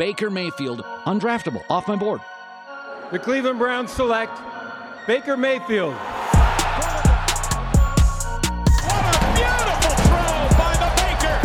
[0.00, 2.22] Baker Mayfield, undraftable, off my board.
[3.12, 4.32] The Cleveland Browns select
[5.06, 5.92] Baker Mayfield.
[5.92, 6.14] What
[9.04, 11.36] a beautiful throw by the Baker.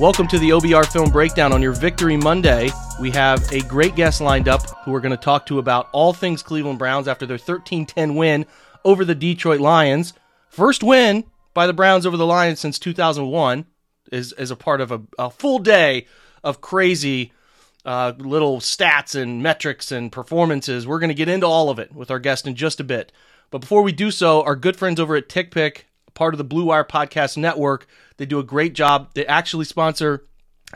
[0.00, 2.70] Welcome to the OBR Film Breakdown on your Victory Monday.
[3.00, 6.12] We have a great guest lined up who we're going to talk to about all
[6.12, 8.46] things Cleveland Browns after their 13 10 win
[8.84, 10.12] over the Detroit Lions.
[10.48, 13.66] First win by the Browns over the Lions since 2001
[14.12, 16.06] is, is a part of a, a full day
[16.44, 17.32] of crazy
[17.84, 20.86] uh, little stats and metrics and performances.
[20.86, 23.10] We're going to get into all of it with our guest in just a bit.
[23.50, 25.82] But before we do so, our good friends over at TickPick,
[26.14, 27.88] part of the Blue Wire Podcast Network,
[28.18, 29.10] they do a great job.
[29.14, 30.26] They actually sponsor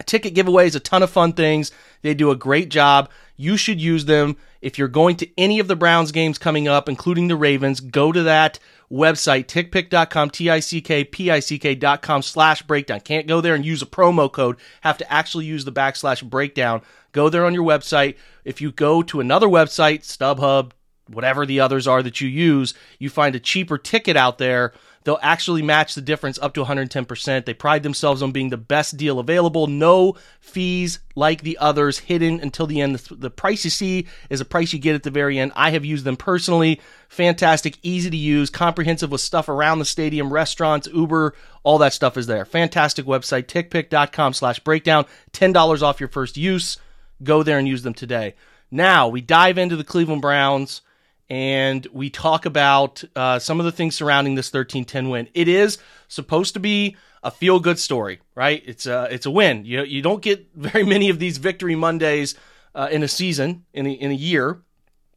[0.07, 1.73] ticket giveaways, a ton of fun things.
[2.03, 3.11] They do a great job.
[3.37, 4.37] You should use them.
[4.61, 8.11] If you're going to any of the Browns games coming up, including the Ravens, go
[8.11, 8.59] to that
[8.91, 13.01] website, tickpick.com, T-I-C-K-P-I-C-K.com slash breakdown.
[13.01, 14.57] Can't go there and use a promo code.
[14.81, 16.83] Have to actually use the backslash breakdown.
[17.13, 18.17] Go there on your website.
[18.45, 20.73] If you go to another website, StubHub,
[21.07, 24.73] whatever the others are that you use, you find a cheaper ticket out there
[25.05, 27.45] They'll actually match the difference up to 110%.
[27.45, 29.67] They pride themselves on being the best deal available.
[29.67, 32.97] No fees like the others hidden until the end.
[32.97, 35.53] The price you see is a price you get at the very end.
[35.57, 36.81] I have used them personally.
[37.09, 42.17] Fantastic, easy to use, comprehensive with stuff around the stadium, restaurants, Uber, all that stuff
[42.17, 42.45] is there.
[42.45, 45.07] Fantastic website, tickpick.com slash breakdown.
[45.33, 46.77] $10 off your first use.
[47.23, 48.35] Go there and use them today.
[48.71, 50.83] Now we dive into the Cleveland Browns
[51.31, 55.29] and we talk about uh, some of the things surrounding this 13-10 win.
[55.35, 58.63] It is supposed to be a feel-good story, right?
[58.65, 59.65] It's a it's a win.
[59.65, 62.35] You you don't get very many of these victory Mondays
[62.75, 64.63] uh, in a season in a, in a year.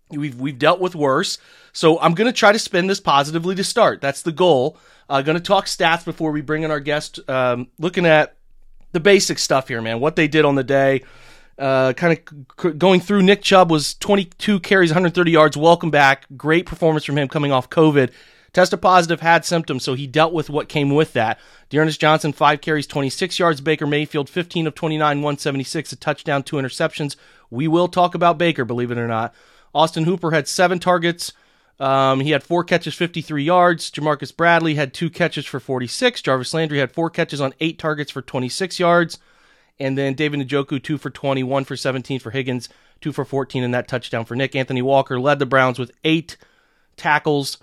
[0.10, 1.38] We've we've dealt with worse,
[1.72, 4.02] so I'm going to try to spin this positively to start.
[4.02, 4.78] That's the goal.
[5.10, 7.20] Uh, going to talk stats before we bring in our guest.
[7.30, 8.36] Um, looking at
[8.92, 10.00] the basic stuff here, man.
[10.00, 11.04] What they did on the day
[11.62, 13.22] uh, kind of going through.
[13.22, 15.56] Nick Chubb was 22 carries, 130 yards.
[15.56, 16.26] Welcome back.
[16.36, 18.12] Great performance from him coming off COVID.
[18.52, 21.40] Tested positive, had symptoms, so he dealt with what came with that.
[21.70, 23.62] D'Ernest Johnson, five carries, 26 yards.
[23.62, 27.16] Baker Mayfield, 15 of 29, 176, a touchdown, two interceptions.
[27.50, 29.34] We will talk about Baker, believe it or not.
[29.74, 31.32] Austin Hooper had seven targets.
[31.80, 33.90] Um, he had four catches, 53 yards.
[33.90, 36.22] Jamarcus Bradley had two catches for 46.
[36.22, 39.18] Jarvis Landry had four catches on eight targets for 26 yards.
[39.80, 43.64] And then David Njoku, two for 20, one for 17 for Higgins, two for 14,
[43.64, 44.56] and that touchdown for Nick.
[44.56, 46.38] Anthony Walker led the Browns with eight
[46.98, 47.58] tackles.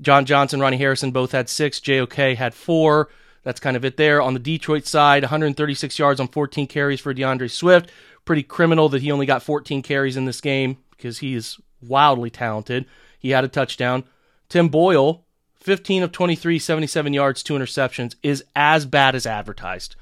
[0.00, 1.80] John Johnson, Ronnie Harrison both had six.
[1.80, 3.08] JOK had four.
[3.42, 4.22] That's kind of it there.
[4.22, 7.90] On the Detroit side, 136 yards on 14 carries for D'Andre Swift.
[8.24, 12.30] Pretty criminal that he only got 14 carries in this game because he is wildly
[12.30, 12.86] talented.
[13.18, 14.04] He had a touchdown.
[14.48, 15.24] Tim Boyle,
[15.56, 19.96] 15 of 23, 77 yards, two interceptions, is as bad as advertised.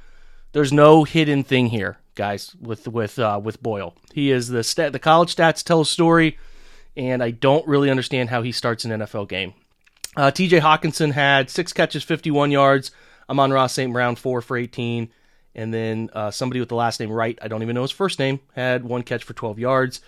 [0.53, 2.55] There's no hidden thing here, guys.
[2.61, 4.93] With with uh, with Boyle, he is the stat.
[4.93, 6.38] The college stats tell a story,
[6.97, 9.55] and I don't really understand how he starts an NFL game.
[10.16, 10.60] Uh, T.J.
[10.60, 12.91] Hockenson had six catches, 51 yards.
[13.31, 13.93] Amon-Ra St.
[13.93, 15.09] Brown four for 18,
[15.55, 18.19] and then uh, somebody with the last name Wright, I don't even know his first
[18.19, 20.00] name, had one catch for 12 yards.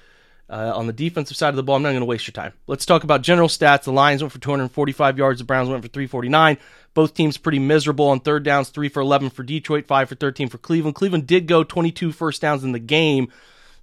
[0.53, 2.53] Uh, on the defensive side of the ball, I'm not going to waste your time.
[2.67, 3.85] Let's talk about general stats.
[3.85, 5.39] The Lions went for 245 yards.
[5.39, 6.59] The Browns went for 349.
[6.93, 10.51] Both teams pretty miserable on third downs, 3 for 11 for Detroit, 5 for 13
[10.51, 10.95] for Cleveland.
[10.95, 13.29] Cleveland did go 22 first downs in the game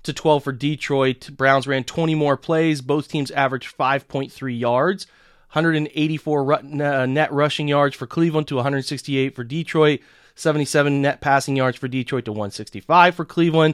[0.04, 1.32] to 12 for Detroit.
[1.36, 2.82] Browns ran 20 more plays.
[2.82, 5.08] Both teams averaged 5.3 yards.
[5.54, 10.02] 184 uh, net rushing yards for Cleveland to 168 for Detroit.
[10.36, 13.74] 77 net passing yards for Detroit to 165 for Cleveland.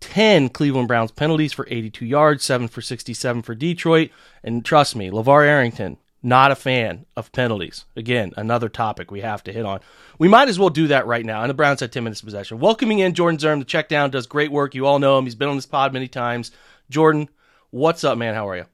[0.00, 4.10] 10 Cleveland Browns penalties for 82 yards, 7 for 67 for Detroit.
[4.42, 7.84] And trust me, LaVar Arrington, not a fan of penalties.
[7.96, 9.80] Again, another topic we have to hit on.
[10.18, 11.42] We might as well do that right now.
[11.42, 12.58] And the Browns had 10 minutes possession.
[12.58, 14.74] Welcoming in Jordan Zirm, the check down, does great work.
[14.74, 15.24] You all know him.
[15.24, 16.50] He's been on this pod many times.
[16.90, 17.28] Jordan,
[17.70, 18.34] what's up, man?
[18.34, 18.64] How are you?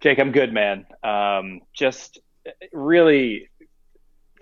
[0.00, 0.86] Jake, I'm good, man.
[1.02, 2.18] Um, just
[2.72, 3.48] really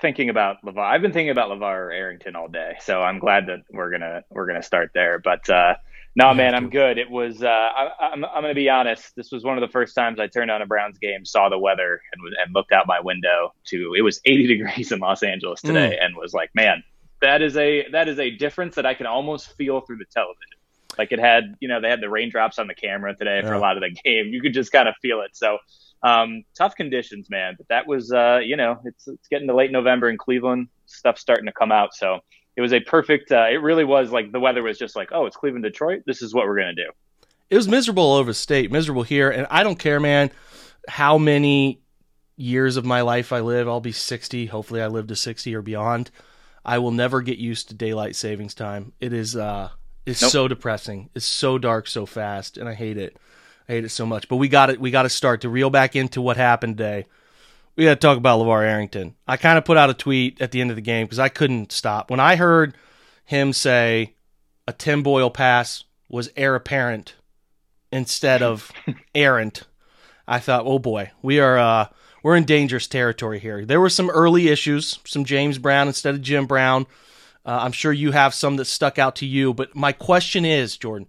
[0.01, 0.79] thinking about LaVar.
[0.79, 4.47] I've been thinking about LaVar Arrington all day, so I'm glad that we're gonna we're
[4.47, 5.19] gonna start there.
[5.19, 5.75] But uh,
[6.17, 6.99] no, man, I'm good.
[6.99, 7.43] It was.
[7.43, 9.15] Uh, I, am I'm, I'm gonna be honest.
[9.17, 11.59] This was one of the first times I turned on a Browns game, saw the
[11.59, 13.95] weather, and, and looked out my window to.
[13.97, 16.05] It was 80 degrees in Los Angeles today, mm.
[16.05, 16.83] and was like, man,
[17.21, 20.59] that is a that is a difference that I can almost feel through the television.
[20.99, 23.49] Like it had, you know, they had the raindrops on the camera today yeah.
[23.49, 24.29] for a lot of the game.
[24.29, 25.31] You could just kind of feel it.
[25.35, 25.59] So
[26.05, 27.55] um, tough conditions, man.
[27.59, 30.69] But that was, uh, you know, it's it's getting to late November in Cleveland.
[30.87, 31.95] Stuff's starting to come out.
[31.95, 32.21] So
[32.57, 33.33] it was a perfect.
[33.33, 36.03] Uh, it really was like the weather was just like, oh, it's Cleveland, Detroit.
[36.07, 36.91] This is what we're gonna do.
[37.51, 40.31] it was miserable all over state, miserable here, and I don't care, man,
[40.89, 41.81] how many
[42.37, 43.69] years of my life I live.
[43.69, 44.47] I'll be 60.
[44.47, 46.11] Hopefully, I live to 60 or beyond.
[46.65, 48.93] I will never get used to daylight savings time.
[49.01, 49.69] It is uh,
[50.05, 50.31] it's Nope.
[50.33, 51.11] so depressing.
[51.15, 53.17] It's so dark so fast, and I hate it.
[53.69, 54.29] I hate it so much.
[54.29, 54.81] But we got it.
[54.81, 57.07] We got to start to reel back into what happened today.
[57.77, 59.15] We got to talk about LaVar Arrington.
[59.27, 61.29] I kind of put out a tweet at the end of the game because I
[61.29, 62.77] couldn't stop when I heard
[63.25, 64.15] him say
[64.69, 67.15] a Tim Boyle pass was heir apparent
[67.91, 68.71] instead of
[69.15, 69.65] errant.
[70.27, 71.87] I thought, oh boy, we are uh,
[72.23, 73.65] we're in dangerous territory here.
[73.65, 76.87] There were some early issues, some James Brown instead of Jim Brown.
[77.45, 80.79] Uh, I'm sure you have some that stuck out to you, but my question is,
[80.79, 81.07] Jordan,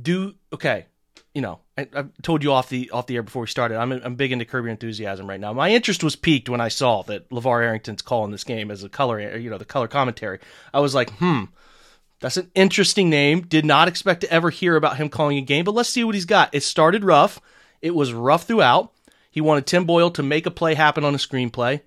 [0.00, 0.86] do okay?
[1.36, 3.76] You know, I, I told you off the off the air before we started.
[3.76, 5.52] I'm I'm big into Curb Your Enthusiasm right now.
[5.52, 8.88] My interest was piqued when I saw that LaVar Arrington's calling this game as a
[8.88, 10.38] color, you know, the color commentary.
[10.72, 11.44] I was like, hmm,
[12.20, 13.42] that's an interesting name.
[13.42, 16.14] Did not expect to ever hear about him calling a game, but let's see what
[16.14, 16.54] he's got.
[16.54, 17.38] It started rough.
[17.82, 18.94] It was rough throughout.
[19.30, 21.82] He wanted Tim Boyle to make a play happen on a screenplay.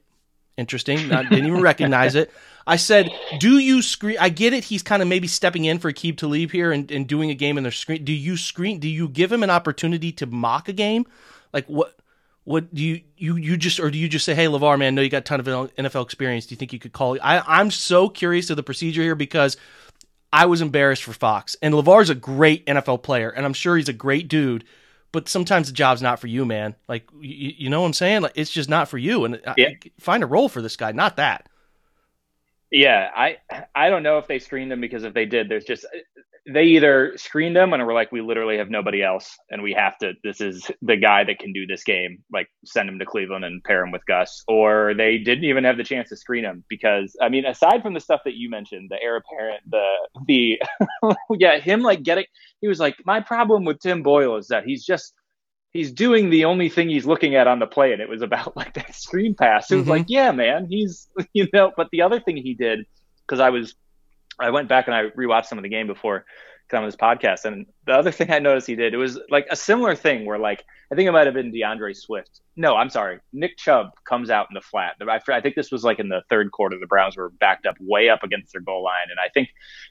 [0.58, 1.10] Interesting.
[1.10, 2.32] Didn't even recognize it.
[2.68, 4.66] I said, "Do you screen?" I get it.
[4.66, 7.58] He's kind of maybe stepping in for to leave here and, and doing a game
[7.58, 8.04] in their screen.
[8.04, 8.80] Do you screen?
[8.80, 11.06] Do you give him an opportunity to mock a game?
[11.54, 11.96] Like what?
[12.46, 15.02] What do you you you just or do you just say, "Hey, LaVar, man, know
[15.02, 16.48] you got a ton of NFL experience.
[16.48, 19.56] Do you think you could call?" I I'm so curious of the procedure here because
[20.32, 21.56] I was embarrassed for Fox.
[21.62, 24.64] And LaVar's a great NFL player, and I'm sure he's a great dude.
[25.12, 26.76] But sometimes the job's not for you, man.
[26.88, 28.22] Like you, you know what I'm saying?
[28.22, 29.26] Like it's just not for you.
[29.26, 29.54] And I-
[30.00, 31.50] find a role for this guy, not that.
[32.72, 33.38] Yeah, I
[33.76, 35.86] I don't know if they screened them because if they did, there's just
[36.52, 39.98] they either screened them and were like, we literally have nobody else, and we have
[40.00, 40.14] to.
[40.24, 42.20] This is the guy that can do this game.
[42.32, 45.78] Like send him to Cleveland and pair him with Gus, or they didn't even have
[45.78, 48.90] the chance to screen him because I mean, aside from the stuff that you mentioned,
[48.92, 49.86] the heir apparent, the
[50.28, 50.60] the
[51.40, 52.26] yeah, him like getting,
[52.62, 55.14] he was like, my problem with Tim Boyle is that he's just
[55.72, 58.56] he's doing the only thing he's looking at on the play, and it was about
[58.58, 59.72] like that screen pass.
[59.72, 59.90] It was Mhm.
[59.90, 61.72] like, yeah, man, he's you know.
[61.76, 62.86] But the other thing he did,
[63.28, 63.76] because I was,
[64.40, 66.26] I went back and I rewatched some of the game before
[66.70, 69.48] coming on this podcast, and the other thing I noticed he did, it was like
[69.50, 72.42] a similar thing where like I think it might have been D'Andre Swift.
[72.56, 74.96] No, I'm sorry, Nick Chubb comes out in the flat.
[75.30, 76.78] I think this was like in the third quarter.
[76.80, 79.50] The Browns were backed up way up against their goal line, and I think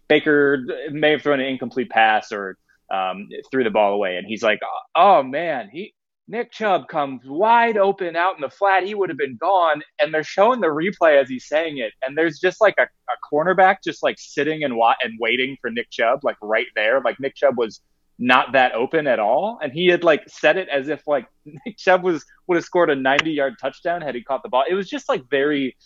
[0.08, 2.58] Baker may have thrown an incomplete pass or
[2.90, 4.61] um, threw the ball away, and he's like,
[4.94, 5.94] "Oh man, he
[6.26, 8.85] Nick Chubb comes wide open out in the flat.
[8.85, 12.17] He would have been gone." And they're showing the replay as he's saying it, and
[12.17, 15.90] there's just like a, a cornerback just like sitting and wa- and waiting for Nick
[15.90, 17.00] Chubb, like right there.
[17.00, 17.81] Like Nick Chubb was
[18.19, 21.79] not that open at all, and he had like said it as if like Nick
[21.79, 24.64] Chubb was would have scored a 90 yard touchdown had he caught the ball.
[24.69, 25.76] It was just like very,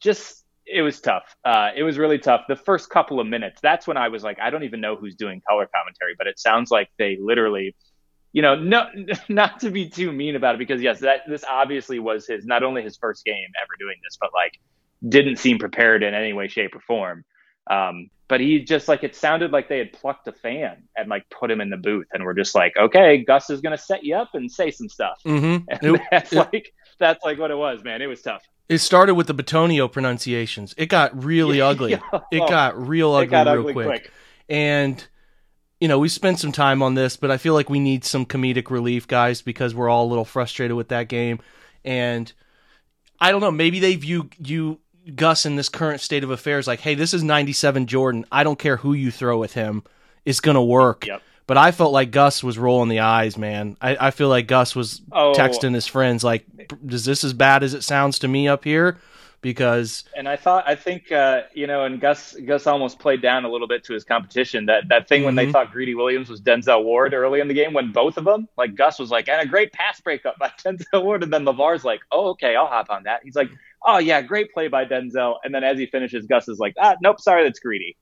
[0.00, 1.24] just it was tough.
[1.44, 2.42] Uh, it was really tough.
[2.48, 5.14] The first couple of minutes, that's when I was like, I don't even know who's
[5.14, 7.74] doing color commentary, but it sounds like they literally,
[8.32, 8.86] you know, no,
[9.28, 12.62] not to be too mean about it, because yes, that this obviously was his not
[12.62, 14.58] only his first game ever doing this, but like
[15.08, 17.24] didn't seem prepared in any way, shape, or form.
[17.70, 21.28] Um, but he just like it sounded like they had plucked a fan and like
[21.28, 24.16] put him in the booth, and we're just like, okay, Gus is gonna set you
[24.16, 25.20] up and say some stuff.
[25.26, 25.64] Mm-hmm.
[25.68, 28.00] And It, that's like that's like what it was, man.
[28.00, 28.42] It was tough.
[28.68, 30.74] It started with the Batonio pronunciations.
[30.78, 31.98] It got really ugly.
[32.32, 33.86] It got real ugly got real ugly quick.
[33.86, 34.12] quick.
[34.48, 35.06] And
[35.80, 38.24] you know, we spent some time on this, but I feel like we need some
[38.24, 41.40] comedic relief, guys, because we're all a little frustrated with that game.
[41.84, 42.32] And
[43.20, 44.78] I don't know, maybe they view you
[45.16, 48.24] Gus in this current state of affairs like, hey, this is 97 Jordan.
[48.30, 49.82] I don't care who you throw with him.
[50.24, 51.06] It's going to work.
[51.06, 51.22] Yep.
[51.52, 53.76] But I felt like Gus was rolling the eyes, man.
[53.78, 55.34] I, I feel like Gus was Oh.
[55.36, 56.46] texting his friends like,
[56.88, 58.96] "Is this as bad as it sounds to me up here?"
[59.42, 63.44] Because And I thought, I think, uh, you know, and Gus, Gus almost played down
[63.44, 64.64] a little bit to his competition.
[64.64, 65.52] That that thing when they Mhm.
[65.52, 68.74] thought Greedy Williams was Denzel Ward early in the game, when both of them, like
[68.74, 72.00] Gus was like, and a great pass breakup by Denzel Ward, and then LaVar's like,
[72.12, 73.20] oh, okay, I'll hop on that.
[73.24, 73.50] He's like,
[73.84, 76.96] oh yeah, great play by Denzel, and then as he finishes, Gus is like, ah,
[77.02, 77.94] nope, sorry, that's Greedy.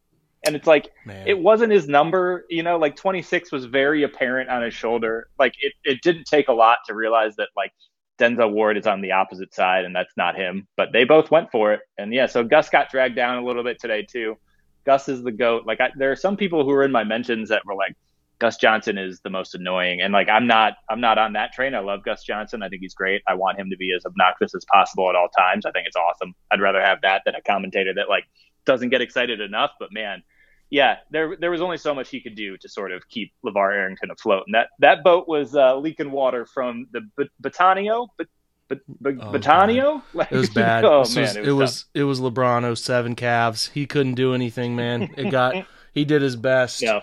[0.47, 4.49] And it's like man, it wasn't his number, you know, like 26 was very apparent
[4.49, 5.29] on his shoulder.
[5.39, 7.73] Like it, it didn't take a lot to realize that like
[8.21, 11.51] Denzel Ward is on the opposite side and that's not him, but they both went
[11.51, 11.81] for it.
[11.99, 14.37] And yeah, so Gus got dragged down a little bit today too.
[14.85, 15.65] Gus is the goat.
[15.67, 17.95] Like I, there are some people who were in my mentions that were like,
[18.39, 20.01] Gus Johnson is the most annoying.
[20.01, 21.75] And like, I'm not, I'm not on that train.
[21.75, 22.63] I love Gus Johnson.
[22.63, 23.23] I think he's great.
[23.29, 25.67] I want him to be as obnoxious as possible at all times.
[25.67, 26.35] I think it's awesome.
[26.51, 28.25] I'd rather have that than a commentator that like
[28.65, 29.73] doesn't get excited enough.
[29.79, 30.23] But man,
[30.71, 33.75] yeah, there there was only so much he could do to sort of keep LaVar
[33.75, 34.45] Arrington afloat.
[34.47, 38.29] And that, that boat was uh, leaking water from the B- Batanio, but
[38.69, 40.03] but but Oh, Batanio.
[40.15, 40.85] Like, it was bad.
[40.85, 41.61] oh This man, was- it it was.
[41.61, 43.71] was it was LeBron 07 Cavs.
[43.71, 45.11] He couldn't do anything, man.
[45.17, 46.81] It got he did his best.
[46.83, 47.01] yeah.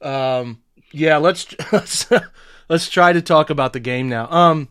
[0.00, 0.62] Um,
[0.92, 2.06] Yeah, let's let's
[2.70, 4.28] let's try to talk about the game now.
[4.30, 4.68] Um,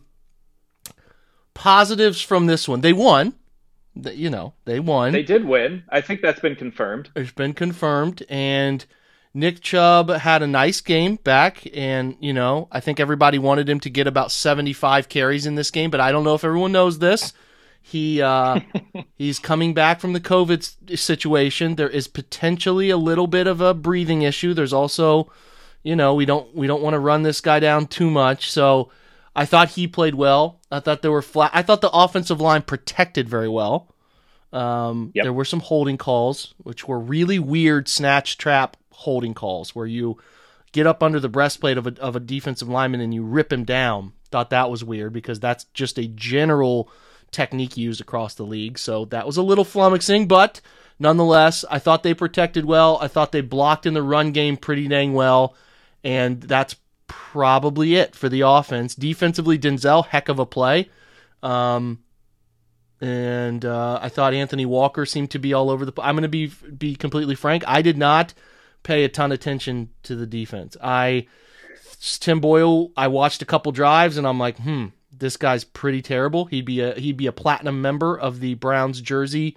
[1.54, 2.80] positives from this one.
[2.80, 3.34] They won.
[3.94, 5.12] You know, they won.
[5.12, 5.84] They did win.
[5.88, 7.10] I think that's been confirmed.
[7.16, 8.84] It's been confirmed, and
[9.34, 13.80] Nick Chubb had a nice game back, and you know, I think everybody wanted him
[13.80, 16.98] to get about seventy-five carries in this game, but I don't know if everyone knows
[16.98, 17.32] this.
[17.82, 18.60] He uh,
[19.18, 21.76] he's coming back from the COVID situation.
[21.76, 24.54] There is potentially a little bit of a breathing issue.
[24.54, 25.30] There's also,
[25.82, 28.50] you know, we don't we don't want to run this guy down too much.
[28.50, 28.90] So
[29.34, 30.60] I thought he played well.
[30.70, 31.50] I thought there were flat.
[31.54, 33.94] I thought the offensive line protected very well.
[34.52, 35.24] Um, yep.
[35.24, 40.18] There were some holding calls, which were really weird snatch trap holding calls, where you
[40.72, 43.64] get up under the breastplate of a of a defensive lineman and you rip him
[43.64, 44.12] down.
[44.30, 46.90] Thought that was weird because that's just a general
[47.30, 48.78] technique used across the league.
[48.78, 50.60] So that was a little flummoxing, but
[50.98, 52.98] nonetheless, I thought they protected well.
[53.00, 55.54] I thought they blocked in the run game pretty dang well.
[56.02, 56.76] And that's
[57.10, 58.94] probably it for the offense.
[58.94, 60.88] Defensively, Denzel, heck of a play.
[61.42, 62.00] Um,
[63.00, 65.92] and uh, I thought Anthony Walker seemed to be all over the.
[66.00, 67.64] I'm going to be be completely frank.
[67.66, 68.34] I did not
[68.82, 70.76] pay a ton of attention to the defense.
[70.82, 71.26] I
[72.20, 72.90] Tim Boyle.
[72.96, 76.44] I watched a couple drives and I'm like, hmm, this guy's pretty terrible.
[76.46, 79.56] He'd be a he'd be a platinum member of the Browns jersey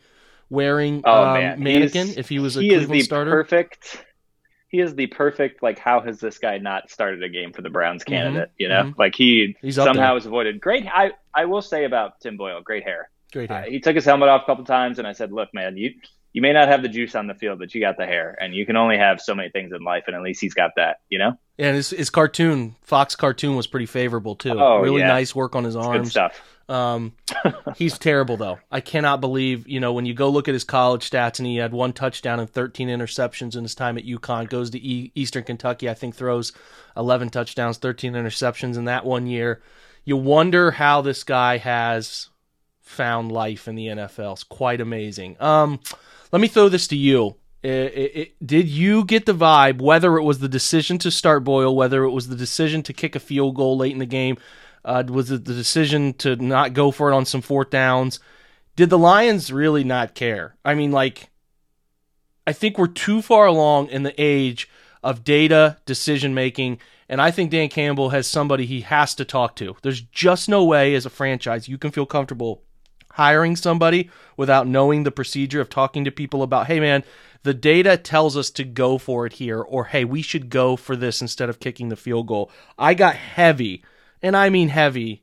[0.49, 1.63] wearing oh, um, man.
[1.63, 3.31] mannequin is, if he was a he Cleveland is the starter.
[3.31, 4.05] Perfect.
[4.73, 5.77] He is the perfect like.
[5.77, 8.11] How has this guy not started a game for the Browns mm-hmm.
[8.11, 8.49] candidate?
[8.49, 8.61] Mm-hmm.
[8.63, 8.99] You know, mm-hmm.
[8.99, 10.59] like he He's somehow has avoided.
[10.59, 10.87] Great.
[10.87, 13.11] I I will say about Tim Boyle, great hair.
[13.31, 13.65] Great hair.
[13.65, 15.91] Uh, he took his helmet off a couple times, and I said, "Look, man, you
[16.33, 18.55] you may not have the juice on the field, but you got the hair, and
[18.55, 21.01] you can only have so many things in life, and at least he's got that,
[21.07, 24.59] you know." And his, his cartoon, Fox cartoon, was pretty favorable too.
[24.59, 25.07] Oh, really yeah.
[25.07, 26.07] nice work on his arms.
[26.07, 26.41] Good stuff.
[26.69, 27.13] Um,
[27.75, 28.59] he's terrible though.
[28.71, 31.57] I cannot believe you know when you go look at his college stats and he
[31.57, 34.49] had one touchdown and 13 interceptions in his time at UConn.
[34.49, 36.53] Goes to e- Eastern Kentucky, I think throws
[36.95, 39.61] 11 touchdowns, 13 interceptions in that one year.
[40.05, 42.29] You wonder how this guy has
[42.81, 44.33] found life in the NFL.
[44.33, 45.37] It's quite amazing.
[45.39, 45.79] Um,
[46.31, 47.35] let me throw this to you.
[47.63, 51.45] It, it, it, did you get the vibe, whether it was the decision to start
[51.45, 54.37] Boyle, whether it was the decision to kick a field goal late in the game,
[54.85, 58.19] uh, was it the decision to not go for it on some fourth downs?
[58.75, 60.55] Did the Lions really not care?
[60.65, 61.29] I mean, like,
[62.45, 64.69] I think we're too far along in the age
[65.03, 69.55] of data decision making, and I think Dan Campbell has somebody he has to talk
[69.57, 69.75] to.
[69.81, 72.63] There's just no way as a franchise you can feel comfortable
[73.13, 77.03] hiring somebody without knowing the procedure of talking to people about, hey man,
[77.43, 80.95] the data tells us to go for it here, or hey, we should go for
[80.95, 82.49] this instead of kicking the field goal.
[82.77, 83.83] I got heavy,
[84.23, 85.21] and I mean heavy.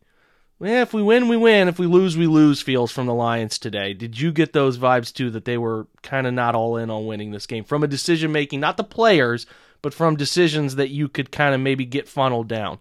[0.63, 1.69] Eh, if we win, we win.
[1.69, 3.95] If we lose, we lose feels from the Lions today.
[3.95, 7.07] Did you get those vibes too that they were kind of not all in on
[7.07, 9.47] winning this game from a decision making, not the players,
[9.81, 12.79] but from decisions that you could kind of maybe get funneled down?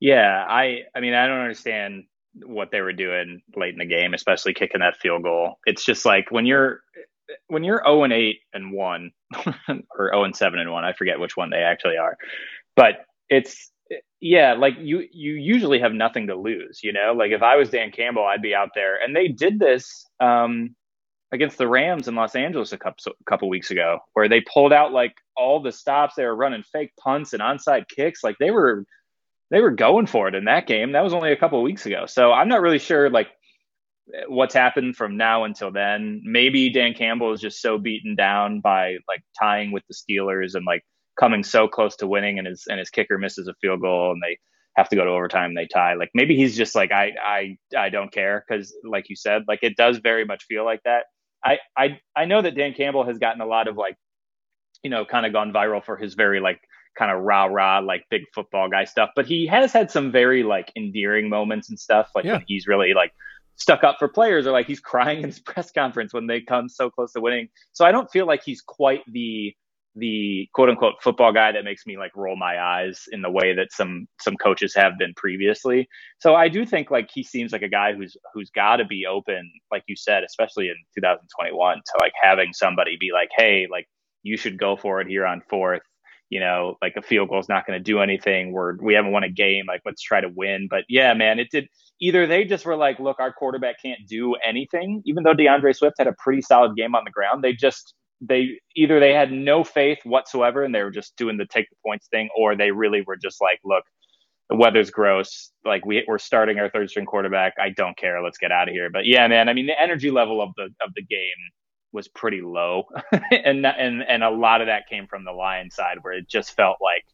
[0.00, 2.04] Yeah, I I mean I don't understand
[2.44, 5.58] what they were doing late in the game, especially kicking that field goal.
[5.66, 6.80] It's just like when you're
[7.48, 9.10] when you're 0 and 8 and 1
[9.68, 12.16] or 0 and 7 and 1, I forget which one they actually are.
[12.74, 13.70] But it's
[14.20, 17.14] yeah, like you you usually have nothing to lose, you know?
[17.16, 18.96] Like if I was Dan Campbell, I'd be out there.
[19.02, 20.74] And they did this um
[21.30, 24.72] against the Rams in Los Angeles a couple a couple weeks ago where they pulled
[24.72, 28.50] out like all the stops they were running fake punts and onside kicks like they
[28.50, 28.84] were
[29.50, 30.92] they were going for it in that game.
[30.92, 32.04] That was only a couple weeks ago.
[32.06, 33.28] So I'm not really sure like
[34.26, 36.22] what's happened from now until then.
[36.24, 40.64] Maybe Dan Campbell is just so beaten down by like tying with the Steelers and
[40.66, 40.84] like
[41.18, 44.22] coming so close to winning and his and his kicker misses a field goal and
[44.22, 44.38] they
[44.76, 45.94] have to go to overtime they tie.
[45.94, 49.60] Like maybe he's just like I I I don't care cuz like you said like
[49.62, 51.04] it does very much feel like that.
[51.44, 53.96] I I I know that Dan Campbell has gotten a lot of like
[54.82, 56.60] you know kind of gone viral for his very like
[56.96, 59.10] kind of rah rah like big football guy stuff.
[59.14, 62.10] But he has had some very like endearing moments and stuff.
[62.14, 62.40] Like yeah.
[62.46, 63.12] he's really like
[63.56, 66.68] stuck up for players or like he's crying in his press conference when they come
[66.68, 67.48] so close to winning.
[67.72, 69.54] So I don't feel like he's quite the
[69.98, 73.54] the quote unquote football guy that makes me like roll my eyes in the way
[73.54, 75.88] that some some coaches have been previously.
[76.20, 79.06] So I do think like he seems like a guy who's who's got to be
[79.06, 83.86] open like you said especially in 2021 to like having somebody be like hey like
[84.22, 85.82] you should go for it here on fourth
[86.30, 88.52] you know, like a field goal is not going to do anything.
[88.52, 89.64] We're we haven't won a game.
[89.66, 90.68] Like let's try to win.
[90.70, 91.68] But yeah, man, it did.
[92.00, 95.96] Either they just were like, look, our quarterback can't do anything, even though D'Andre Swift
[95.98, 97.42] had a pretty solid game on the ground.
[97.42, 101.46] They just they either they had no faith whatsoever and they were just doing the
[101.46, 103.84] take the points thing, or they really were just like, look,
[104.48, 105.50] the weather's gross.
[105.64, 107.54] Like we we're starting our third string quarterback.
[107.60, 108.22] I don't care.
[108.22, 108.90] Let's get out of here.
[108.90, 111.18] But yeah, man, I mean the energy level of the of the game
[111.92, 112.84] was pretty low,
[113.30, 116.54] and and and a lot of that came from the Lions side, where it just
[116.56, 117.04] felt like,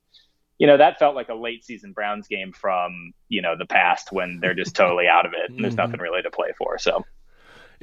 [0.58, 4.12] you know, that felt like a late season Browns game from you know the past
[4.12, 5.90] when they're just totally out of it and there's mm-hmm.
[5.90, 6.78] nothing really to play for.
[6.78, 7.04] So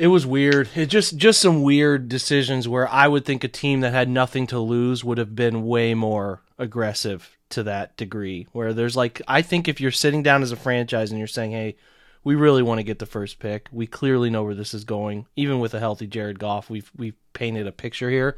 [0.01, 0.67] it was weird.
[0.74, 4.48] It just just some weird decisions where I would think a team that had nothing
[4.48, 8.48] to lose would have been way more aggressive to that degree.
[8.51, 11.51] Where there's like I think if you're sitting down as a franchise and you're saying,
[11.51, 11.75] "Hey,
[12.24, 13.70] we really want to get the first pick.
[13.72, 15.27] We clearly know where this is going.
[15.36, 18.38] Even with a healthy Jared Goff, we've we've painted a picture here.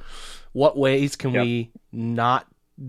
[0.52, 1.46] What ways can yep.
[1.46, 2.46] we not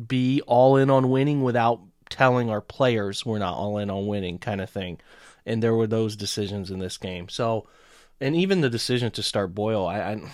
[0.08, 4.38] be all in on winning without telling our players we're not all in on winning
[4.38, 4.98] kind of thing?"
[5.46, 7.28] And there were those decisions in this game.
[7.28, 7.68] So
[8.20, 10.30] and even the decision to start Boyle, I, I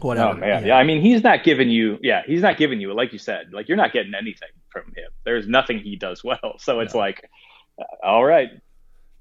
[0.00, 0.30] whatever.
[0.30, 0.68] Oh man, yeah.
[0.68, 0.74] yeah.
[0.76, 3.68] I mean, he's not giving you, yeah, he's not giving you, like you said, like
[3.68, 5.10] you're not getting anything from him.
[5.24, 7.00] There's nothing he does well, so it's no.
[7.00, 7.28] like,
[7.78, 8.50] uh, all right.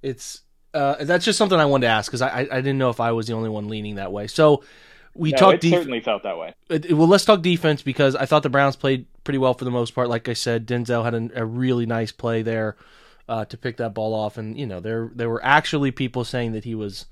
[0.02, 0.42] It's
[0.74, 3.12] uh, that's just something I wanted to ask because I, I didn't know if I
[3.12, 4.28] was the only one leaning that way.
[4.28, 4.64] So
[5.16, 5.62] we no, talked.
[5.62, 6.54] Def- certainly felt that way.
[6.70, 9.72] It, well, let's talk defense because I thought the Browns played pretty well for the
[9.72, 10.10] most part.
[10.10, 12.78] Like I said, Denzel had a, a really nice play there
[13.28, 16.52] uh, to pick that ball off, and you know there there were actually people saying
[16.54, 17.08] that he was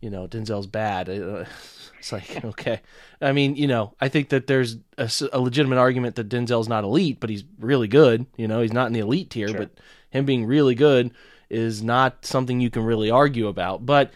[0.00, 1.08] you know Denzel's bad.
[1.98, 2.82] It's like okay,
[3.20, 6.84] I mean you know I think that there's a, a, legitimate argument that Denzel's not
[6.84, 8.26] elite, but he's really good.
[8.36, 9.58] You know he's not in the elite tier, sure.
[9.58, 9.70] but
[10.10, 11.10] him being really good
[11.48, 13.86] is not something you can really argue about.
[13.86, 14.12] But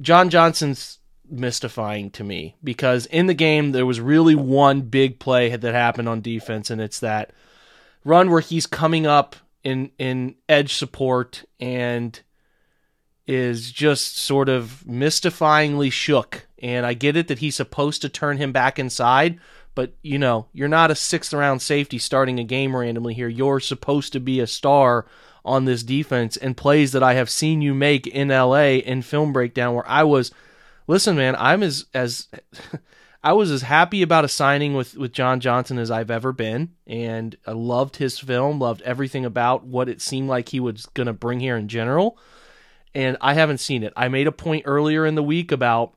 [0.00, 5.54] John Johnson's mystifying to me because in the game there was really one big play
[5.54, 7.32] that happened on defense, and it's that
[8.04, 12.20] run where he's coming up in in edge support and
[13.26, 16.46] is just sort of mystifyingly shook.
[16.62, 19.38] And I get it that he's supposed to turn him back inside,
[19.74, 23.28] but you know, you're not a sixth round safety starting a game randomly here.
[23.28, 25.06] You're supposed to be a star
[25.44, 29.32] on this defense and plays that I have seen you make in LA in film
[29.32, 30.32] breakdown where I was
[30.86, 32.28] listen, man, I'm as as
[33.22, 36.74] I was as happy about a signing with, with John Johnson as I've ever been,
[36.86, 41.10] and I loved his film, loved everything about what it seemed like he was to
[41.14, 42.18] bring here in general
[42.94, 43.92] and I haven't seen it.
[43.96, 45.94] I made a point earlier in the week about,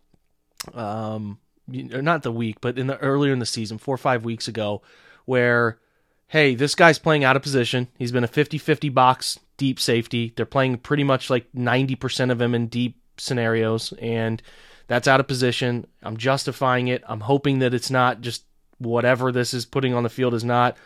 [0.74, 4.48] um, not the week, but in the earlier in the season, four or five weeks
[4.48, 4.82] ago,
[5.26, 5.80] where,
[6.28, 7.88] hey, this guy's playing out of position.
[7.98, 10.34] He's been a 50-50 box deep safety.
[10.36, 14.42] They're playing pretty much like 90% of him in deep scenarios, and
[14.88, 15.86] that's out of position.
[16.02, 17.04] I'm justifying it.
[17.08, 18.44] I'm hoping that it's not just
[18.78, 20.78] whatever this is putting on the field is not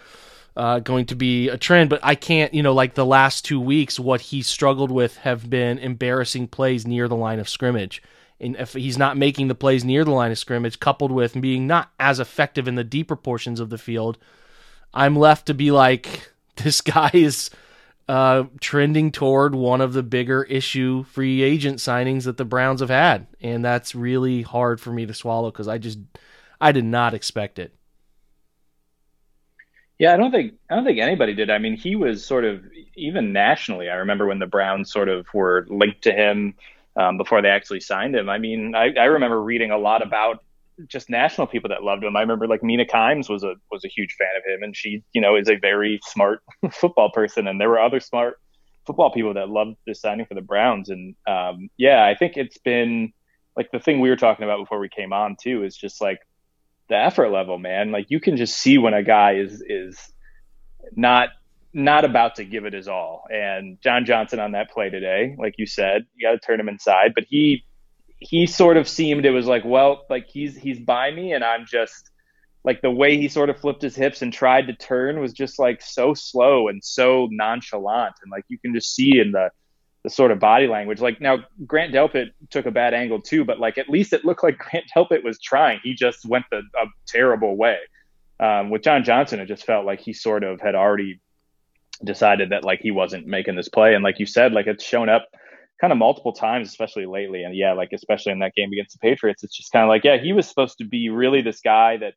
[0.55, 1.89] uh, going to be a trend.
[1.89, 5.49] But I can't, you know, like the last two weeks, what he struggled with have
[5.49, 8.01] been embarrassing plays near the line of scrimmage.
[8.39, 11.67] And if he's not making the plays near the line of scrimmage, coupled with being
[11.67, 14.17] not as effective in the deeper portions of the field,
[14.93, 17.49] I'm left to be like, this guy is
[18.09, 22.89] uh, trending toward one of the bigger issue free agent signings that the Browns have
[22.89, 25.99] had, and that's really hard for me to swallow because I just
[26.59, 27.73] I did not expect it.
[30.01, 31.51] Yeah, I don't think I don't think anybody did.
[31.51, 32.63] I mean, he was sort of
[32.95, 33.87] even nationally.
[33.87, 36.55] I remember when the Browns sort of were linked to him
[36.95, 38.27] um, before they actually signed him.
[38.27, 40.43] I mean, I, I remember reading a lot about
[40.87, 42.15] just national people that loved him.
[42.15, 45.03] I remember like Mina Kimes was a was a huge fan of him, and she
[45.13, 48.39] you know is a very smart football person, and there were other smart
[48.87, 50.89] football people that loved this signing for the Browns.
[50.89, 53.13] And um, yeah, I think it's been
[53.55, 56.17] like the thing we were talking about before we came on too is just like
[56.91, 57.91] the effort level, man.
[57.91, 59.97] Like you can just see when a guy is is
[60.93, 61.30] not
[61.73, 63.23] not about to give it his all.
[63.32, 66.67] And John Johnson on that play today, like you said, you got to turn him
[66.67, 67.63] inside, but he
[68.19, 71.65] he sort of seemed it was like, well, like he's he's by me and I'm
[71.65, 72.12] just
[72.65, 75.60] like the way he sort of flipped his hips and tried to turn was just
[75.60, 79.49] like so slow and so nonchalant and like you can just see in the
[80.03, 80.99] the sort of body language.
[80.99, 84.43] Like now, Grant Delpit took a bad angle too, but like at least it looked
[84.43, 85.79] like Grant Delpit was trying.
[85.83, 87.77] He just went the a terrible way.
[88.39, 91.21] Um, with John Johnson, it just felt like he sort of had already
[92.03, 95.09] decided that like he wasn't making this play, and like you said, like it's shown
[95.09, 95.27] up
[95.79, 97.43] kind of multiple times, especially lately.
[97.43, 100.03] And yeah, like especially in that game against the Patriots, it's just kind of like
[100.03, 102.13] yeah, he was supposed to be really this guy that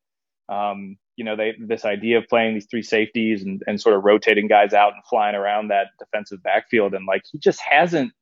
[0.55, 4.05] um, you know, they this idea of playing these three safeties and, and sort of
[4.05, 6.95] rotating guys out and flying around that defensive backfield.
[6.95, 8.13] And like he just hasn't,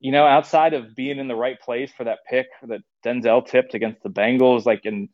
[0.00, 3.74] you know, outside of being in the right place for that pick that Denzel tipped
[3.74, 5.08] against the Bengals, like in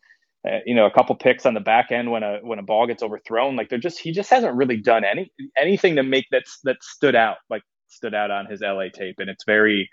[0.46, 2.86] uh, you know, a couple picks on the back end when a when a ball
[2.86, 6.44] gets overthrown, like they're just he just hasn't really done any anything to make that
[6.64, 9.16] that stood out, like stood out on his LA tape.
[9.18, 9.88] And it's very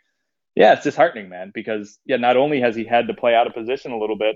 [0.55, 3.53] yeah, it's disheartening, man, because yeah, not only has he had to play out of
[3.53, 4.35] position a little bit,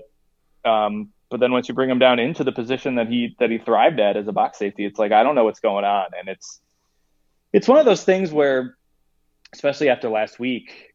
[0.64, 3.58] um, but then once you bring him down into the position that he that he
[3.58, 6.28] thrived at as a box safety, it's like I don't know what's going on, and
[6.28, 6.60] it's
[7.52, 8.76] it's one of those things where,
[9.52, 10.94] especially after last week,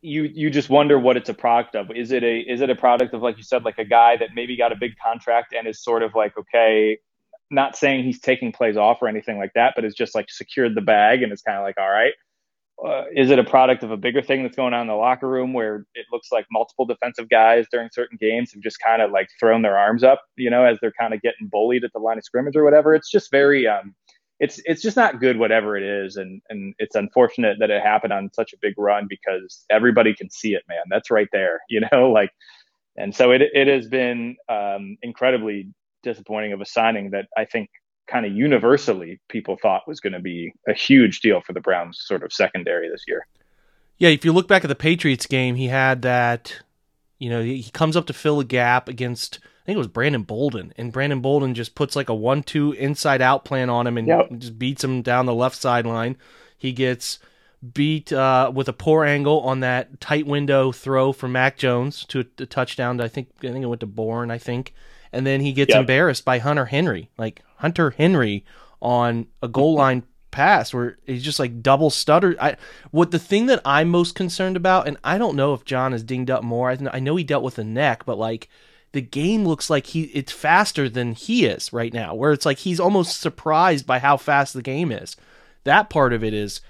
[0.00, 1.90] you you just wonder what it's a product of.
[1.90, 4.30] Is it a is it a product of like you said, like a guy that
[4.34, 6.98] maybe got a big contract and is sort of like okay,
[7.50, 10.74] not saying he's taking plays off or anything like that, but it's just like secured
[10.74, 12.12] the bag and it's kind of like all right.
[12.86, 15.28] Uh, is it a product of a bigger thing that's going on in the locker
[15.28, 19.10] room where it looks like multiple defensive guys during certain games have just kind of
[19.10, 21.98] like thrown their arms up, you know, as they're kind of getting bullied at the
[21.98, 22.94] line of scrimmage or whatever?
[22.94, 23.94] It's just very um,
[24.38, 28.12] it's it's just not good whatever it is and and it's unfortunate that it happened
[28.12, 31.80] on such a big run because everybody can see it man that's right there you
[31.90, 32.30] know like
[32.96, 35.68] and so it it has been um, incredibly
[36.02, 37.70] disappointing of a signing that I think
[38.10, 42.00] kind of universally people thought was going to be a huge deal for the Browns
[42.00, 43.26] sort of secondary this year.
[43.98, 46.60] Yeah, if you look back at the Patriots game, he had that
[47.18, 50.22] you know, he comes up to fill a gap against I think it was Brandon
[50.22, 54.30] Bolden, and Brandon Bolden just puts like a one-two inside-out plan on him and yep.
[54.38, 56.16] just beats him down the left sideline.
[56.56, 57.18] He gets
[57.74, 62.20] beat uh, with a poor angle on that tight window throw from Mac Jones to
[62.20, 62.98] a, a touchdown.
[63.00, 64.30] I think I think it went to Bourne.
[64.30, 64.72] I think,
[65.12, 65.80] and then he gets yep.
[65.80, 68.44] embarrassed by Hunter Henry, like Hunter Henry
[68.80, 72.36] on a goal line pass where he's just like double stuttered.
[72.38, 72.56] I
[72.90, 76.02] what the thing that I'm most concerned about, and I don't know if John is
[76.02, 76.70] dinged up more.
[76.70, 78.48] I, I know he dealt with a neck, but like
[78.92, 82.58] the game looks like he it's faster than he is right now, where it's like
[82.58, 85.16] he's almost surprised by how fast the game is.
[85.64, 86.60] That part of it is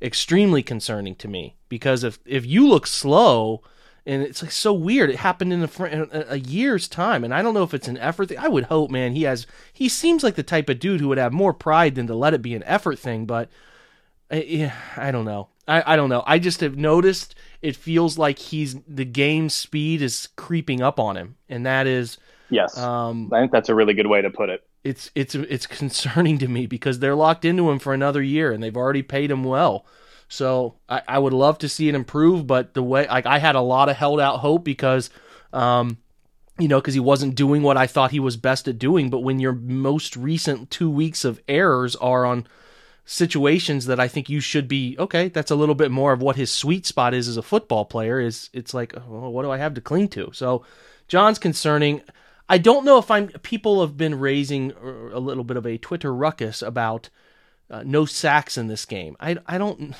[0.00, 3.62] extremely concerning to me because if if you look slow
[4.06, 7.54] and it's like so weird it happened in a, a year's time and i don't
[7.54, 10.34] know if it's an effort thing i would hope man he has he seems like
[10.36, 12.64] the type of dude who would have more pride than to let it be an
[12.64, 13.48] effort thing but
[14.30, 17.34] I, eh, I don't know I, I don't know i just have noticed
[17.66, 22.18] it feels like he's the game speed is creeping up on him, and that is
[22.50, 22.78] yes.
[22.78, 24.64] Um, I think that's a really good way to put it.
[24.84, 28.62] It's it's it's concerning to me because they're locked into him for another year, and
[28.62, 29.84] they've already paid him well.
[30.28, 33.54] So I, I would love to see it improve, but the way like I had
[33.54, 35.10] a lot of held out hope because,
[35.52, 35.98] um,
[36.58, 39.10] you know, because he wasn't doing what I thought he was best at doing.
[39.10, 42.46] But when your most recent two weeks of errors are on
[43.06, 45.28] situations that I think you should be okay.
[45.28, 48.20] That's a little bit more of what his sweet spot is as a football player.
[48.20, 50.30] Is it's like, oh, what do I have to cling to?
[50.34, 50.64] So,
[51.08, 52.02] John's concerning.
[52.48, 53.28] I don't know if I'm.
[53.28, 57.08] People have been raising a little bit of a Twitter ruckus about
[57.70, 59.16] uh, no sacks in this game.
[59.20, 59.94] I I don't.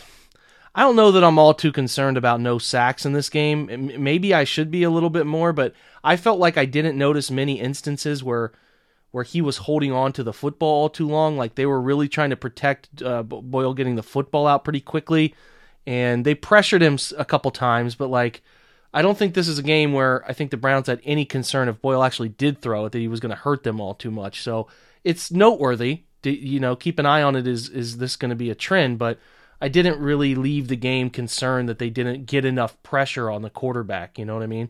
[0.75, 3.93] I don't know that I'm all too concerned about no sacks in this game.
[3.97, 5.73] Maybe I should be a little bit more, but
[6.05, 8.53] I felt like I didn't notice many instances where
[9.11, 11.39] where he was holding on to the football all too long.
[11.39, 15.35] Like they were really trying to protect uh, Boyle getting the football out pretty quickly,
[15.87, 17.95] and they pressured him a couple times.
[17.95, 18.43] But like,
[18.93, 21.71] I don't think this is a game where I think the Browns had any concern
[21.71, 24.11] if Boyle actually did throw it that he was going to hurt them all too
[24.11, 24.43] much.
[24.43, 24.69] So
[25.03, 26.03] it's noteworthy.
[26.33, 27.47] You know, keep an eye on it.
[27.47, 28.99] Is is this going to be a trend?
[28.99, 29.19] But
[29.61, 33.51] I didn't really leave the game concerned that they didn't get enough pressure on the
[33.51, 34.19] quarterback.
[34.19, 34.69] You know what I mean?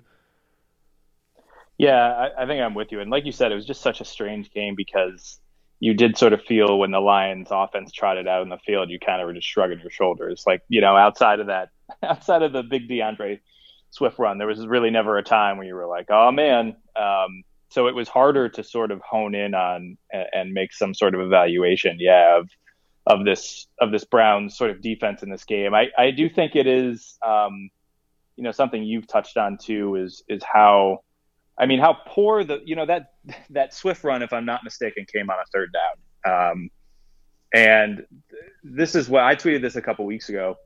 [1.78, 3.00] Yeah, I, I, think I'm with you.
[3.00, 5.38] And like you said, it was just such a strange game because
[5.78, 8.98] you did sort of feel when the Lions offense trotted out in the field, you
[8.98, 10.44] kind of were just shrugging your shoulders.
[10.46, 11.70] Like, you know, outside of that,
[12.02, 13.40] outside of the big D'Andre
[13.90, 16.76] Swift run, there was really never a time where you were like, oh man.
[16.94, 21.14] Um, so it was harder to sort of hone in on and, make some sort
[21.14, 22.48] of evaluation, yeah, of
[23.06, 25.74] of this of this Browns sort of defense in this game.
[25.74, 27.70] I, I do think it is um,
[28.36, 31.02] you know, something you've touched on too is is how
[31.58, 33.14] I mean, how poor the you know that
[33.50, 36.50] that Swift run, if I'm not mistaken, came on a third down.
[36.52, 36.70] Um,
[37.54, 38.04] and
[38.62, 40.56] this is what I tweeted this a couple weeks ago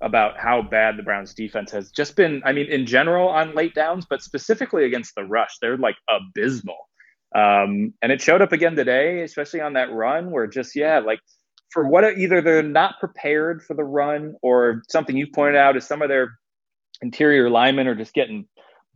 [0.00, 2.42] about how bad the Browns defense has just been.
[2.44, 6.88] I mean, in general on late downs, but specifically against the rush, they're like abysmal.
[7.34, 11.20] Um, and it showed up again today, especially on that run where just yeah, like
[11.70, 15.86] for what either they're not prepared for the run or something you've pointed out is
[15.86, 16.32] some of their
[17.02, 18.46] interior linemen are just getting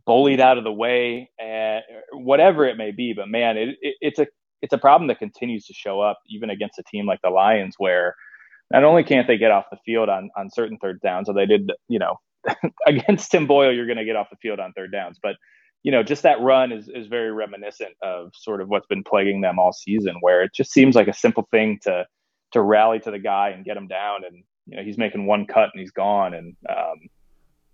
[0.05, 1.81] bullied out of the way, and
[2.13, 3.13] whatever it may be.
[3.15, 4.27] But man, it, it, it's a
[4.61, 7.75] it's a problem that continues to show up even against a team like the Lions,
[7.77, 8.15] where
[8.71, 11.45] not only can't they get off the field on on certain third downs, so they
[11.45, 12.19] did, you know,
[12.87, 15.35] against Tim Boyle, you're going to get off the field on third downs, but
[15.85, 19.41] you know, just that run is is very reminiscent of sort of what's been plaguing
[19.41, 22.05] them all season, where it just seems like a simple thing to
[22.53, 25.45] to rally to the guy and get him down, and you know, he's making one
[25.45, 27.07] cut and he's gone, and um,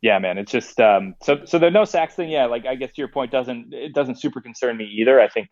[0.01, 2.30] yeah, man, it's just um, so so the no sacks thing.
[2.30, 5.21] Yeah, like I guess to your point doesn't it doesn't super concern me either.
[5.21, 5.47] I think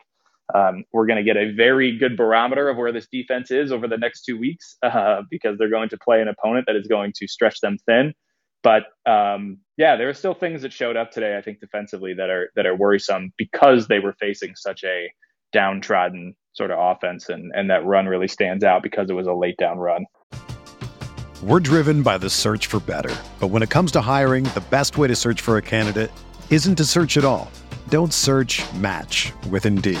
[0.54, 3.88] um, we're going to get a very good barometer of where this defense is over
[3.88, 7.12] the next two weeks uh, because they're going to play an opponent that is going
[7.16, 8.14] to stretch them thin.
[8.62, 11.36] But um, yeah, there are still things that showed up today.
[11.36, 15.10] I think defensively that are that are worrisome because they were facing such a
[15.52, 19.32] downtrodden sort of offense, and and that run really stands out because it was a
[19.32, 20.04] late down run.
[21.42, 23.16] We're driven by the search for better.
[23.38, 26.10] But when it comes to hiring, the best way to search for a candidate
[26.50, 27.50] isn't to search at all.
[27.88, 30.00] Don't search match with Indeed.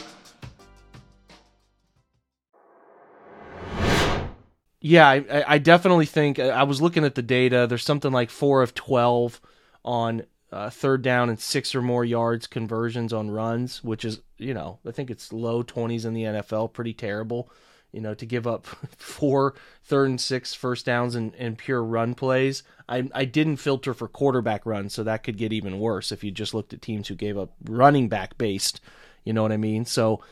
[4.81, 7.67] Yeah, I, I definitely think I was looking at the data.
[7.67, 9.39] There's something like four of 12
[9.85, 14.53] on uh, third down and six or more yards conversions on runs, which is, you
[14.53, 17.49] know, I think it's low 20s in the NFL, pretty terrible.
[17.91, 18.65] You know, to give up
[18.97, 22.63] four third and six first downs and, and pure run plays.
[22.89, 26.31] I, I didn't filter for quarterback runs, so that could get even worse if you
[26.31, 28.79] just looked at teams who gave up running back based.
[29.25, 29.85] You know what I mean?
[29.85, 30.23] So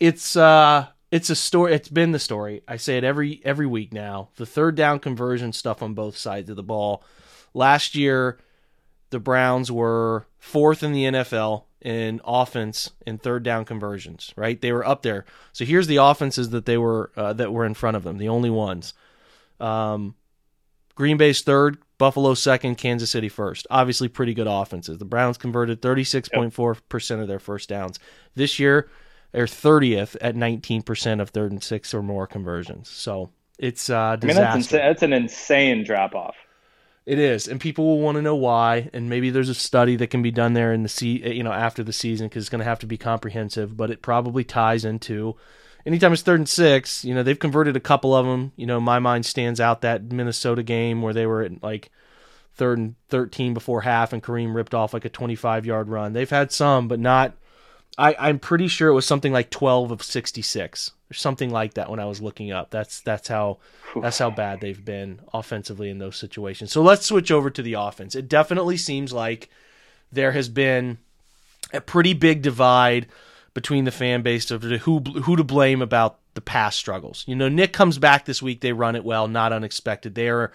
[0.00, 2.62] it's uh it's a story it's been the story.
[2.66, 4.30] I say it every every week now.
[4.36, 7.04] The third down conversion stuff on both sides of the ball.
[7.54, 8.40] Last year
[9.10, 14.32] the Browns were fourth in the NFL in offense in third down conversions.
[14.36, 15.26] Right, they were up there.
[15.52, 18.16] So here's the offenses that they were uh, that were in front of them.
[18.16, 18.94] The only ones.
[19.60, 20.14] Um,
[20.94, 23.66] Green Bay's third, Buffalo second, Kansas City first.
[23.70, 24.98] Obviously, pretty good offenses.
[24.98, 27.98] The Browns converted 36.4% of their first downs.
[28.34, 28.90] This year,
[29.32, 32.88] they're 30th at 19% of third and six or more conversions.
[32.88, 34.42] So it's uh, disaster.
[34.42, 36.36] I mean, that's, insa- that's an insane drop off.
[37.04, 38.88] It is, and people will want to know why.
[38.92, 41.52] And maybe there's a study that can be done there in the se- you know
[41.52, 43.76] after the season because it's going to have to be comprehensive.
[43.76, 45.34] But it probably ties into
[45.84, 47.04] anytime it's third and six.
[47.04, 48.52] You know they've converted a couple of them.
[48.54, 51.90] You know my mind stands out that Minnesota game where they were at like
[52.54, 56.12] third and thirteen before half, and Kareem ripped off like a 25 yard run.
[56.12, 57.34] They've had some, but not.
[57.98, 61.90] I, I'm pretty sure it was something like 12 of 66 or something like that
[61.90, 62.70] when I was looking up.
[62.70, 63.58] That's that's how
[64.00, 66.72] that's how bad they've been offensively in those situations.
[66.72, 68.14] So let's switch over to the offense.
[68.14, 69.50] It definitely seems like
[70.10, 70.98] there has been
[71.72, 73.06] a pretty big divide
[73.54, 77.24] between the fan base of who who to blame about the past struggles.
[77.26, 78.60] You know, Nick comes back this week.
[78.60, 80.14] They run it well, not unexpected.
[80.14, 80.52] They are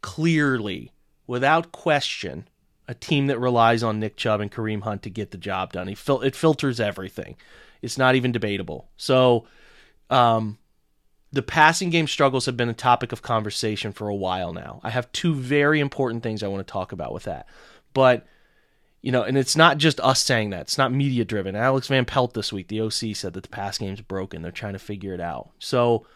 [0.00, 0.92] clearly,
[1.26, 2.48] without question,
[2.90, 5.86] a team that relies on Nick Chubb and Kareem Hunt to get the job done.
[5.86, 7.36] He fil- it filters everything.
[7.82, 8.88] It's not even debatable.
[8.96, 9.46] So,
[10.10, 10.58] um,
[11.30, 14.80] the passing game struggles have been a topic of conversation for a while now.
[14.82, 17.46] I have two very important things I want to talk about with that.
[17.94, 18.26] But,
[19.02, 20.62] you know, and it's not just us saying that.
[20.62, 21.54] It's not media driven.
[21.54, 24.42] Alex Van Pelt this week, the OC, said that the pass game's broken.
[24.42, 25.50] They're trying to figure it out.
[25.60, 26.06] So,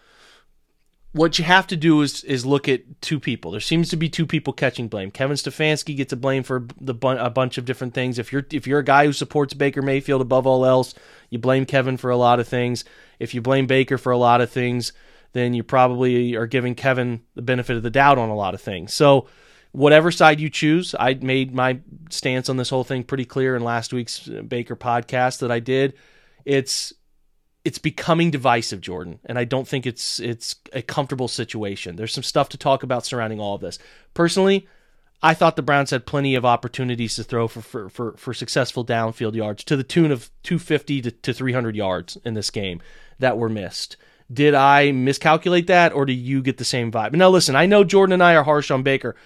[1.14, 3.52] what you have to do is is look at two people.
[3.52, 5.12] There seems to be two people catching blame.
[5.12, 8.18] Kevin Stefanski gets a blame for the a bunch of different things.
[8.18, 10.92] If you're if you're a guy who supports Baker Mayfield above all else,
[11.30, 12.84] you blame Kevin for a lot of things.
[13.20, 14.92] If you blame Baker for a lot of things,
[15.34, 18.60] then you probably are giving Kevin the benefit of the doubt on a lot of
[18.60, 18.92] things.
[18.92, 19.28] So,
[19.70, 21.78] whatever side you choose, I made my
[22.10, 25.94] stance on this whole thing pretty clear in last week's Baker podcast that I did.
[26.44, 26.92] It's
[27.64, 31.96] it's becoming divisive, Jordan, and I don't think it's it's a comfortable situation.
[31.96, 33.78] There's some stuff to talk about surrounding all of this.
[34.12, 34.68] Personally,
[35.22, 38.84] I thought the Browns had plenty of opportunities to throw for for for, for successful
[38.84, 42.82] downfield yards to the tune of 250 to, to 300 yards in this game
[43.18, 43.96] that were missed.
[44.32, 47.12] Did I miscalculate that, or do you get the same vibe?
[47.14, 49.16] Now, listen, I know Jordan and I are harsh on Baker.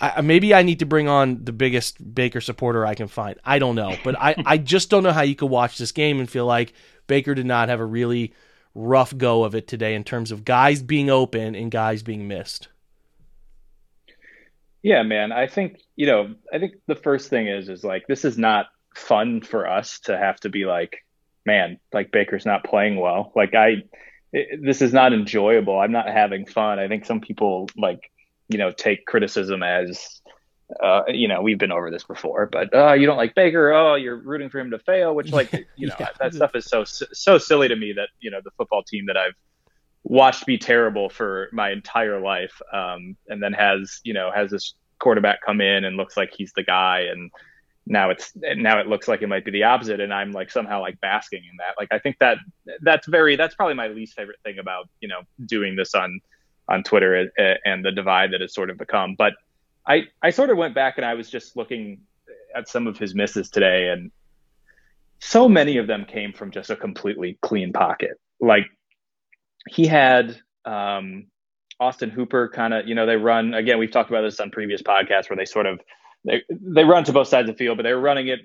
[0.00, 3.38] I, maybe I need to bring on the biggest Baker supporter I can find.
[3.44, 6.20] I don't know, but I, I just don't know how you could watch this game
[6.20, 6.72] and feel like
[7.08, 8.32] Baker did not have a really
[8.74, 12.68] rough go of it today in terms of guys being open and guys being missed.
[14.82, 15.32] Yeah, man.
[15.32, 18.66] I think, you know, I think the first thing is is like this is not
[18.94, 21.04] fun for us to have to be like,
[21.44, 23.32] man, like Baker's not playing well.
[23.34, 23.82] Like I
[24.32, 25.78] it, this is not enjoyable.
[25.78, 26.78] I'm not having fun.
[26.78, 28.10] I think some people like,
[28.48, 30.17] you know, take criticism as
[30.82, 33.72] uh, you know, we've been over this before, but uh, you don't like Baker.
[33.72, 36.08] Oh, you're rooting for him to fail, which like, you know, yeah.
[36.20, 39.16] that stuff is so so silly to me that you know the football team that
[39.16, 39.34] I've
[40.04, 44.74] watched be terrible for my entire life, um, and then has you know has this
[44.98, 47.30] quarterback come in and looks like he's the guy and
[47.86, 50.80] now it's now it looks like it might be the opposite and i'm like somehow
[50.80, 52.36] like basking in that like i think that
[52.82, 56.20] that's very that's probably my least favorite thing about you know doing this on
[56.68, 57.30] on twitter
[57.64, 59.34] and the divide that has sort of become but
[59.88, 62.00] i i sort of went back and i was just looking
[62.54, 64.10] at some of his misses today and
[65.20, 68.12] so many of them came from just a completely clean pocket.
[68.40, 68.66] Like
[69.68, 71.26] he had um
[71.80, 74.82] austin hooper kind of you know they run again we've talked about this on previous
[74.82, 75.80] podcasts where they sort of
[76.24, 78.40] they they run to both sides of the field, but they were running it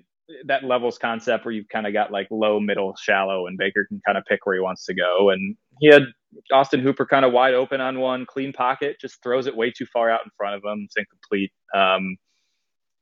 [0.45, 4.01] that levels concept where you've kind of got like low, middle, shallow, and Baker can
[4.05, 5.29] kind of pick where he wants to go.
[5.29, 6.03] And he had
[6.51, 9.85] Austin Hooper kind of wide open on one, clean pocket, just throws it way too
[9.85, 10.85] far out in front of him.
[10.85, 11.51] It's incomplete.
[11.75, 12.17] Um,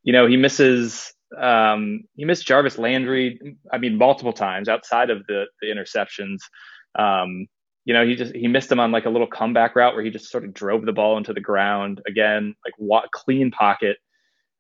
[0.04, 3.40] you know, he misses um, he missed Jarvis Landry.
[3.72, 6.40] I mean, multiple times outside of the the interceptions.
[6.98, 7.48] Um,
[7.86, 10.10] you know, he just he missed him on like a little comeback route where he
[10.10, 13.98] just sort of drove the ball into the ground again, like what clean pocket.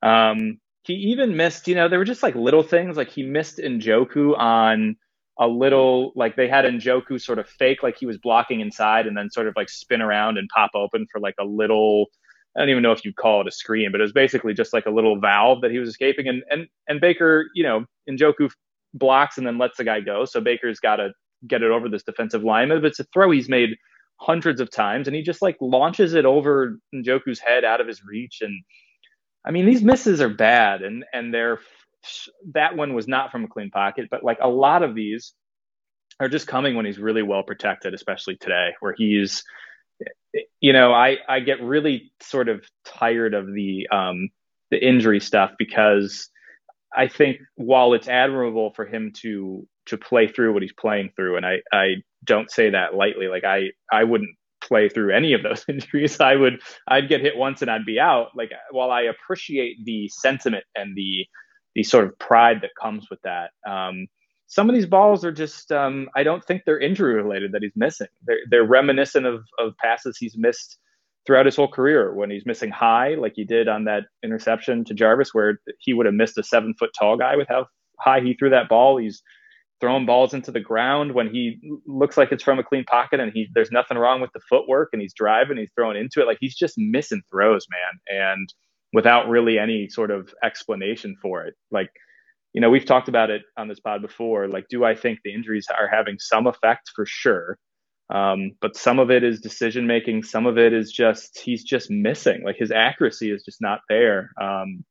[0.01, 3.59] Um, he even missed, you know, there were just like little things like he missed
[3.59, 4.95] Njoku on
[5.39, 9.17] a little like they had Njoku sort of fake like he was blocking inside and
[9.17, 12.07] then sort of like spin around and pop open for like a little
[12.55, 14.73] I don't even know if you'd call it a screen, but it was basically just
[14.73, 18.49] like a little valve that he was escaping and and and Baker, you know, Njoku
[18.93, 20.25] blocks and then lets the guy go.
[20.25, 21.11] So Baker's got to
[21.47, 23.69] get it over this defensive lineman, but it's a throw he's made
[24.17, 28.03] hundreds of times and he just like launches it over Njoku's head out of his
[28.03, 28.53] reach and
[29.45, 31.59] I mean, these misses are bad, and and they're
[32.53, 35.33] that one was not from a clean pocket, but like a lot of these
[36.19, 39.43] are just coming when he's really well protected, especially today, where he's,
[40.59, 44.29] you know, I I get really sort of tired of the um
[44.69, 46.29] the injury stuff because
[46.95, 51.37] I think while it's admirable for him to to play through what he's playing through,
[51.37, 55.43] and I I don't say that lightly, like I I wouldn't play through any of
[55.43, 56.19] those injuries.
[56.19, 58.27] I would I'd get hit once and I'd be out.
[58.35, 61.25] Like while I appreciate the sentiment and the
[61.75, 63.51] the sort of pride that comes with that.
[63.65, 64.07] Um,
[64.47, 67.75] some of these balls are just um, I don't think they're injury related that he's
[67.75, 68.07] missing.
[68.25, 70.77] They're, they're reminiscent of, of passes he's missed
[71.25, 74.93] throughout his whole career when he's missing high, like he did on that interception to
[74.93, 77.67] Jarvis, where he would have missed a seven foot tall guy with how
[77.99, 78.97] high he threw that ball.
[78.97, 79.23] He's
[79.81, 83.31] throwing balls into the ground when he looks like it's from a clean pocket and
[83.33, 86.27] he there's nothing wrong with the footwork and he's driving he's throwing into it.
[86.27, 88.19] Like he's just missing throws man.
[88.23, 88.53] And
[88.93, 91.55] without really any sort of explanation for it.
[91.71, 91.89] Like
[92.53, 94.47] you know we've talked about it on this pod before.
[94.47, 96.91] Like do i think the injuries are having some effect?
[96.95, 97.57] For sure.
[98.13, 100.23] Um, but some of it is decision making.
[100.23, 102.43] Some of it is just he's just missing.
[102.45, 104.31] Like his accuracy is just not there.
[104.39, 104.83] Um,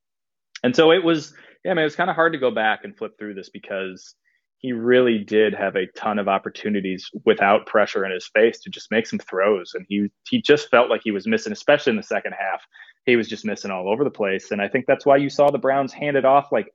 [0.62, 1.32] and so it was
[1.64, 3.50] yeah I mean, it was kind of hard to go back and flip through this
[3.50, 4.14] because
[4.60, 8.90] he really did have a ton of opportunities without pressure in his face to just
[8.90, 9.72] make some throws.
[9.74, 12.62] And he he just felt like he was missing, especially in the second half.
[13.06, 14.50] He was just missing all over the place.
[14.50, 16.68] And I think that's why you saw the Browns hand it off like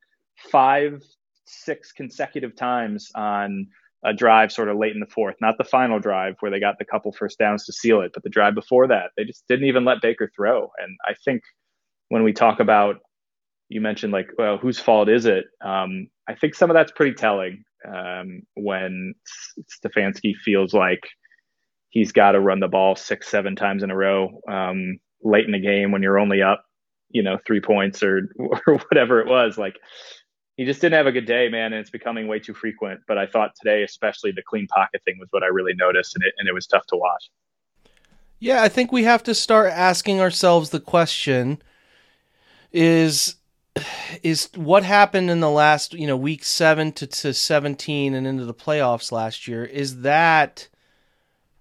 [0.52, 1.04] five,
[1.46, 3.68] six consecutive times on
[4.04, 6.80] a drive sort of late in the fourth, not the final drive where they got
[6.80, 9.12] the couple first downs to seal it, but the drive before that.
[9.16, 10.72] They just didn't even let Baker throw.
[10.80, 11.44] And I think
[12.10, 12.98] when we talk about
[13.70, 15.46] you mentioned like, well, whose fault is it?
[15.64, 19.14] Um, I think some of that's pretty telling um, when
[19.84, 21.02] Stefanski feels like
[21.90, 25.52] he's got to run the ball six, seven times in a row um, late in
[25.52, 26.66] the game when you're only up,
[27.10, 28.30] you know, three points or
[28.68, 29.58] or whatever it was.
[29.58, 29.78] Like
[30.58, 33.02] he just didn't have a good day, man, and it's becoming way too frequent.
[33.08, 36.24] But I thought today, especially the clean pocket thing, was what I really noticed, and
[36.24, 37.30] it and it was tough to watch.
[38.40, 41.62] Yeah, I think we have to start asking ourselves the question:
[42.72, 43.36] Is
[44.24, 48.46] is what happened in the last, you know, week seven to, to 17 and into
[48.46, 49.66] the playoffs last year.
[49.66, 50.68] Is that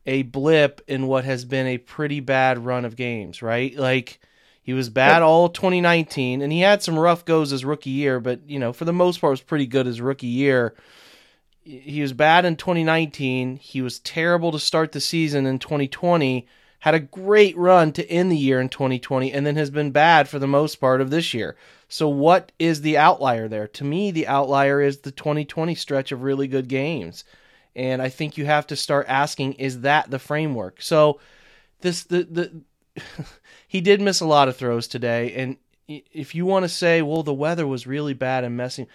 [0.07, 3.77] a blip in what has been a pretty bad run of games, right?
[3.77, 4.21] Like,
[4.63, 8.49] he was bad all 2019, and he had some rough goes his rookie year, but,
[8.49, 10.75] you know, for the most part, was pretty good his rookie year.
[11.65, 13.57] He was bad in 2019.
[13.57, 16.47] He was terrible to start the season in 2020
[16.85, 20.29] had a great run to end the year in 2020 and then has been bad
[20.29, 21.57] for the most part of this year.
[21.95, 23.69] So what is the outlier there?
[23.69, 27.23] To me, the outlier is the 2020 stretch of really good games.
[27.77, 30.83] And I think you have to start asking is that the framework?
[30.83, 31.21] So
[31.83, 33.03] this the the
[33.69, 37.23] he did miss a lot of throws today and if you want to say, well,
[37.23, 38.89] the weather was really bad and messing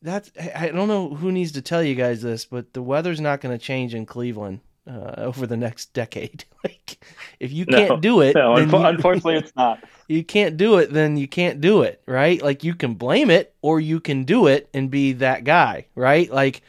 [0.00, 3.42] that's I don't know who needs to tell you guys this, but the weather's not
[3.42, 4.60] going to change in Cleveland
[4.90, 6.44] uh, over the next decade.
[6.64, 7.04] like,
[7.38, 9.82] if you can't no, do it, no, you, unfortunately, it's not.
[10.08, 12.42] You can't do it, then you can't do it, right?
[12.42, 16.30] Like you can blame it, or you can do it and be that guy, right?
[16.30, 16.62] Like,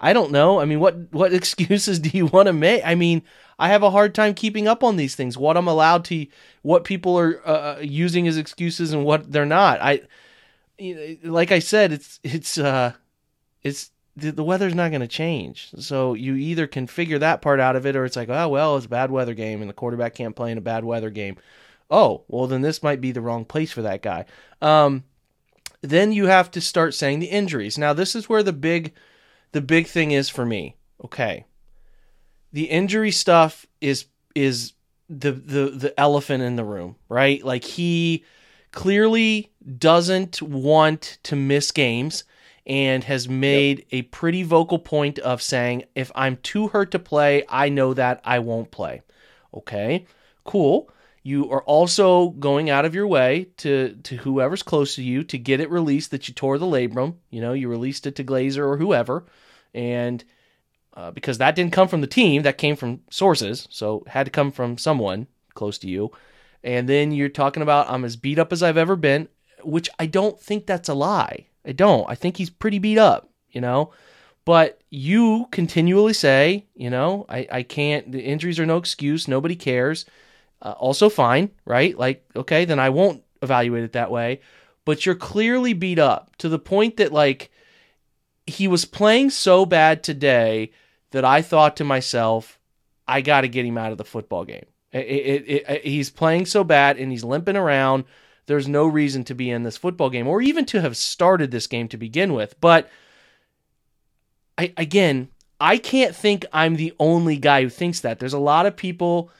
[0.00, 0.60] I don't know.
[0.60, 2.82] I mean, what what excuses do you want to make?
[2.84, 3.22] I mean,
[3.58, 5.36] I have a hard time keeping up on these things.
[5.36, 6.26] What I'm allowed to,
[6.62, 9.80] what people are uh, using as excuses and what they're not.
[9.80, 10.02] I,
[11.22, 12.92] like I said, it's it's uh,
[13.62, 15.70] it's the, the weather's not going to change.
[15.78, 18.76] So you either can figure that part out of it, or it's like, oh well,
[18.76, 21.36] it's a bad weather game, and the quarterback can't play in a bad weather game.
[21.90, 24.24] Oh well, then this might be the wrong place for that guy.
[24.62, 25.04] Um,
[25.82, 27.76] then you have to start saying the injuries.
[27.76, 28.94] Now this is where the big,
[29.52, 30.76] the big thing is for me.
[31.04, 31.44] Okay,
[32.52, 34.72] the injury stuff is is
[35.08, 37.44] the the the elephant in the room, right?
[37.44, 38.24] Like he
[38.70, 42.24] clearly doesn't want to miss games
[42.66, 43.86] and has made yep.
[43.92, 48.20] a pretty vocal point of saying, if I'm too hurt to play, I know that
[48.24, 49.02] I won't play.
[49.52, 50.06] Okay,
[50.44, 50.90] cool.
[51.22, 55.38] You are also going out of your way to to whoever's close to you to
[55.38, 57.14] get it released that you tore the labrum.
[57.30, 59.24] You know, you released it to Glazer or whoever,
[59.72, 60.22] and
[60.94, 64.24] uh, because that didn't come from the team, that came from sources, so it had
[64.24, 66.12] to come from someone close to you.
[66.62, 69.28] And then you're talking about I'm as beat up as I've ever been,
[69.62, 71.46] which I don't think that's a lie.
[71.66, 72.08] I don't.
[72.08, 73.92] I think he's pretty beat up, you know.
[74.44, 79.26] But you continually say, you know, I, I can't, the injuries are no excuse.
[79.26, 80.04] Nobody cares.
[80.60, 81.98] Uh, also, fine, right?
[81.98, 84.40] Like, okay, then I won't evaluate it that way.
[84.84, 87.50] But you're clearly beat up to the point that, like,
[88.46, 90.72] he was playing so bad today
[91.12, 92.58] that I thought to myself,
[93.08, 94.66] I got to get him out of the football game.
[94.92, 98.04] It, it, it, he's playing so bad and he's limping around
[98.46, 101.66] there's no reason to be in this football game or even to have started this
[101.66, 102.60] game to begin with.
[102.60, 102.88] But
[104.58, 105.28] I again,
[105.60, 108.18] I can't think I'm the only guy who thinks that.
[108.18, 109.30] There's a lot of people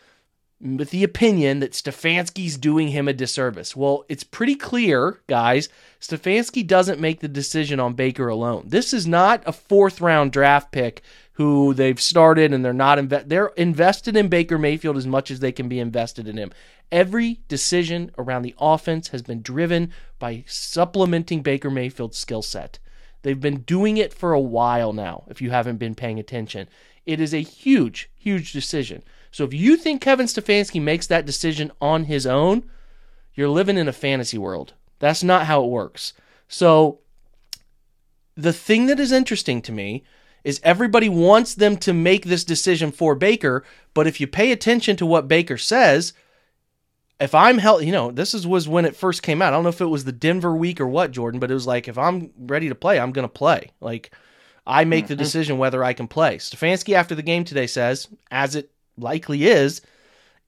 [0.61, 3.77] with the opinion that Stefanski's doing him a disservice.
[3.77, 5.69] Well, it's pretty clear, guys.
[6.01, 8.65] Stefanski doesn't make the decision on Baker alone.
[8.67, 11.03] This is not a fourth round draft pick
[11.35, 15.41] who they've started and they're not inve- they're invested in Baker Mayfield as much as
[15.41, 16.53] they can be invested in him.
[16.93, 22.79] Every decision around the offense has been driven by supplementing Baker Mayfield's skill set.
[23.23, 26.69] They've been doing it for a while now, if you haven't been paying attention.
[27.05, 29.03] It is a huge, huge decision.
[29.33, 32.63] So if you think Kevin Stefanski makes that decision on his own,
[33.35, 34.75] you're living in a fantasy world.
[35.01, 36.13] That's not how it works.
[36.47, 37.01] So
[38.37, 40.05] the thing that is interesting to me
[40.45, 43.65] is everybody wants them to make this decision for Baker,
[43.95, 46.13] but if you pay attention to what Baker says,
[47.19, 49.53] if I'm healthy, you know, this is was when it first came out.
[49.53, 51.67] I don't know if it was the Denver week or what, Jordan, but it was
[51.67, 53.71] like if I'm ready to play, I'm going to play.
[53.81, 54.11] Like
[54.67, 55.23] I make the mm-hmm.
[55.23, 56.37] decision whether I can play.
[56.37, 59.81] Stefanski after the game today says, as it likely is,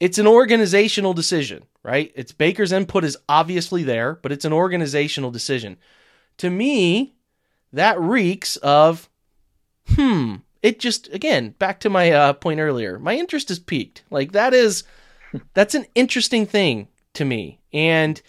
[0.01, 2.13] it's an organizational decision, right?
[2.15, 5.79] It's Baker's input is obviously there, but it's an organizational decision.
[6.39, 7.15] To me,
[7.73, 9.09] that reeks of
[9.89, 10.37] hmm.
[10.63, 12.99] It just again back to my uh, point earlier.
[12.99, 14.03] My interest is peaked.
[14.11, 14.85] Like that is
[15.55, 17.61] that's an interesting thing to me.
[17.73, 18.21] And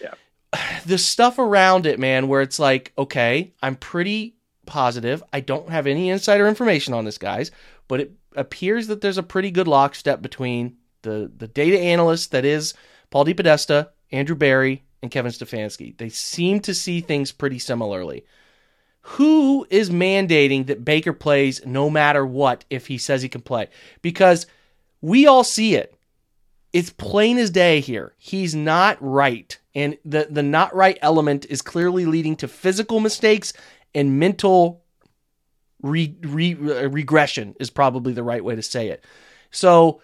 [0.00, 0.14] yeah.
[0.86, 4.36] the stuff around it, man, where it's like, okay, I'm pretty
[4.66, 5.22] positive.
[5.32, 7.50] I don't have any insider information on this, guys,
[7.88, 12.44] but it appears that there's a pretty good lockstep between the the data analyst that
[12.44, 12.74] is
[13.10, 15.96] Paul DePodesta, Andrew Berry, and Kevin Stefanski.
[15.96, 18.24] They seem to see things pretty similarly.
[19.02, 23.68] Who is mandating that Baker plays no matter what if he says he can play?
[24.02, 24.46] Because
[25.00, 25.96] we all see it
[26.72, 28.14] it's plain as day here.
[28.18, 29.58] He's not right.
[29.74, 33.52] And the, the not right element is clearly leading to physical mistakes
[33.94, 34.82] and mental
[35.82, 39.04] re, re, uh, regression, is probably the right way to say it.
[39.50, 40.00] So,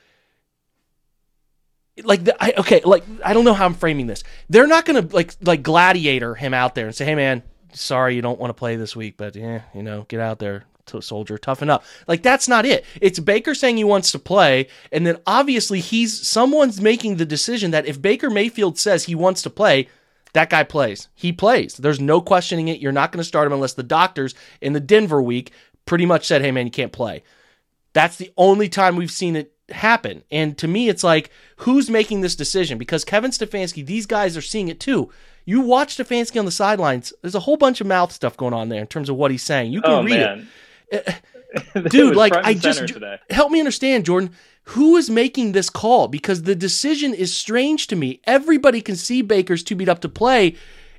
[2.02, 4.24] like, the, I, okay, like, I don't know how I'm framing this.
[4.50, 7.42] They're not to, like, like, gladiator him out there and say, hey, man,
[7.76, 10.64] sorry you don't want to play this week, but yeah, you know, get out there,
[11.00, 11.84] soldier, toughen up.
[12.08, 12.84] Like that's not it.
[13.00, 17.70] It's Baker saying he wants to play, and then obviously he's someone's making the decision
[17.72, 19.88] that if Baker Mayfield says he wants to play,
[20.32, 21.08] that guy plays.
[21.14, 21.76] He plays.
[21.76, 22.80] There's no questioning it.
[22.80, 25.52] You're not going to start him unless the doctors in the Denver week
[25.86, 27.22] pretty much said, "Hey man, you can't play."
[27.92, 30.22] That's the only time we've seen it happen.
[30.30, 32.78] And to me, it's like, who's making this decision?
[32.78, 35.10] Because Kevin Stefanski, these guys are seeing it too.
[35.44, 37.12] You watch Stefanski on the sidelines.
[37.22, 39.42] There's a whole bunch of mouth stuff going on there in terms of what he's
[39.42, 39.72] saying.
[39.72, 40.48] You can oh, read man.
[40.92, 41.12] Eh, eh,
[41.74, 41.90] it.
[41.90, 43.18] dude like i just today.
[43.30, 44.30] help me understand jordan
[44.64, 49.22] who is making this call because the decision is strange to me everybody can see
[49.22, 50.54] baker's too beat up to play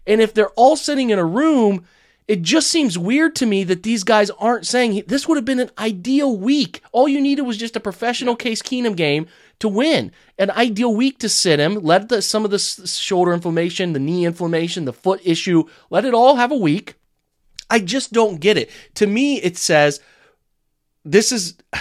[0.05, 1.85] and if they're all sitting in a room
[2.27, 5.59] it just seems weird to me that these guys aren't saying this would have been
[5.59, 9.27] an ideal week all you needed was just a professional case keenum game
[9.59, 13.93] to win an ideal week to sit him let the, some of the shoulder inflammation
[13.93, 16.95] the knee inflammation the foot issue let it all have a week
[17.69, 18.69] I just don't get it.
[18.95, 19.99] To me, it says
[21.03, 21.55] this is.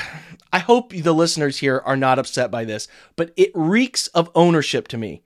[0.52, 4.88] I hope the listeners here are not upset by this, but it reeks of ownership
[4.88, 5.22] to me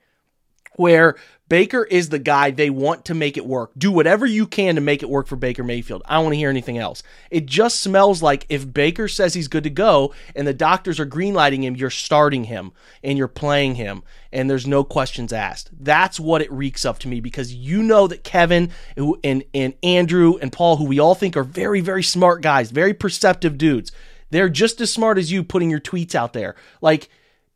[0.80, 1.14] where
[1.50, 3.72] Baker is the guy they want to make it work.
[3.76, 6.00] Do whatever you can to make it work for Baker Mayfield.
[6.06, 7.02] I don't want to hear anything else.
[7.30, 11.06] It just smells like if Baker says he's good to go and the doctors are
[11.06, 12.72] greenlighting him, you're starting him
[13.04, 15.68] and you're playing him and there's no questions asked.
[15.78, 20.38] That's what it reeks of to me because you know that Kevin and, and Andrew
[20.40, 23.92] and Paul, who we all think are very, very smart guys, very perceptive dudes,
[24.30, 26.54] they're just as smart as you putting your tweets out there.
[26.80, 27.10] Like,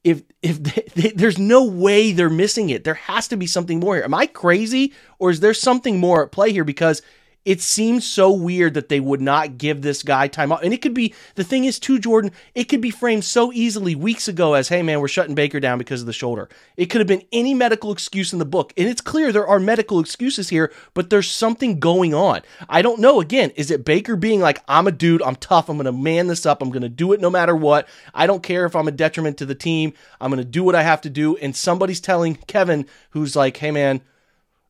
[0.05, 3.80] if if they, they, there's no way they're missing it, there has to be something
[3.80, 4.05] more here.
[4.05, 6.64] Am I crazy, or is there something more at play here?
[6.64, 7.02] Because
[7.45, 10.62] it seems so weird that they would not give this guy time off.
[10.62, 13.95] And it could be the thing is too, Jordan, it could be framed so easily
[13.95, 16.49] weeks ago as, hey man, we're shutting Baker down because of the shoulder.
[16.76, 18.72] It could have been any medical excuse in the book.
[18.76, 22.40] And it's clear there are medical excuses here, but there's something going on.
[22.68, 23.20] I don't know.
[23.20, 26.47] Again, is it Baker being like, I'm a dude, I'm tough, I'm gonna man this
[26.47, 27.88] up, I'm gonna do it no matter what.
[28.14, 30.82] I don't care if I'm a detriment to the team, I'm gonna do what I
[30.82, 31.36] have to do.
[31.36, 34.01] And somebody's telling Kevin, who's like, hey man,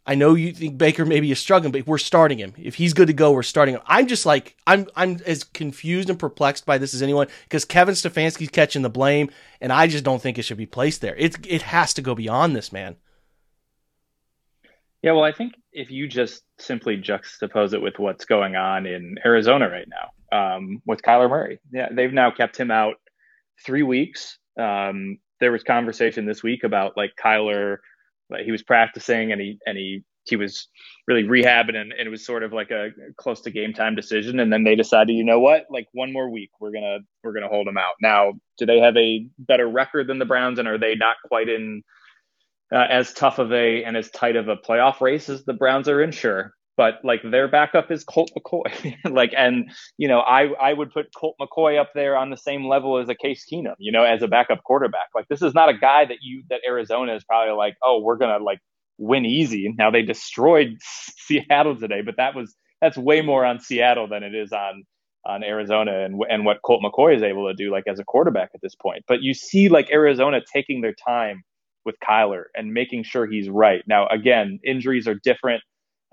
[0.07, 2.53] I know you think Baker maybe is struggling, but we're starting him.
[2.59, 3.81] If he's good to go, we're starting him.
[3.87, 7.95] I'm just like I'm I'm as confused and perplexed by this as anyone because Kevin
[7.95, 9.31] Stefanski's catching the blame,
[9.61, 11.17] and I just don't think it should be placed there.
[11.17, 12.97] It it has to go beyond this, man.
[15.03, 19.17] Yeah, well, I think if you just simply juxtapose it with what's going on in
[19.25, 22.97] Arizona right now um, with Kyler Murray, yeah, they've now kept him out
[23.65, 24.39] three weeks.
[24.59, 27.79] Um, there was conversation this week about like Kyler
[28.43, 30.69] he was practicing and he and he he was
[31.07, 34.41] really rehabbing and, and, it was sort of like a close to game time decision.
[34.41, 35.67] And then they decided you know what?
[35.71, 37.95] Like one more week we're gonna we're gonna hold him out.
[38.01, 41.49] Now do they have a better record than the browns and are they not quite
[41.49, 41.83] in
[42.73, 45.89] uh, as tough of a and as tight of a playoff race as the browns
[45.89, 46.11] are in?
[46.11, 48.97] Sure but like their backup is Colt McCoy.
[49.11, 52.67] like, and you know, I I would put Colt McCoy up there on the same
[52.67, 55.09] level as a Case Keenum, you know, as a backup quarterback.
[55.15, 58.17] Like, this is not a guy that you that Arizona is probably like, oh, we're
[58.17, 58.59] gonna like
[58.99, 59.73] win easy.
[59.77, 64.35] Now they destroyed Seattle today, but that was that's way more on Seattle than it
[64.35, 64.85] is on
[65.27, 68.51] on Arizona and and what Colt McCoy is able to do like as a quarterback
[68.55, 69.05] at this point.
[69.09, 71.45] But you see like Arizona taking their time
[71.85, 73.83] with Kyler and making sure he's right.
[73.87, 75.63] Now again, injuries are different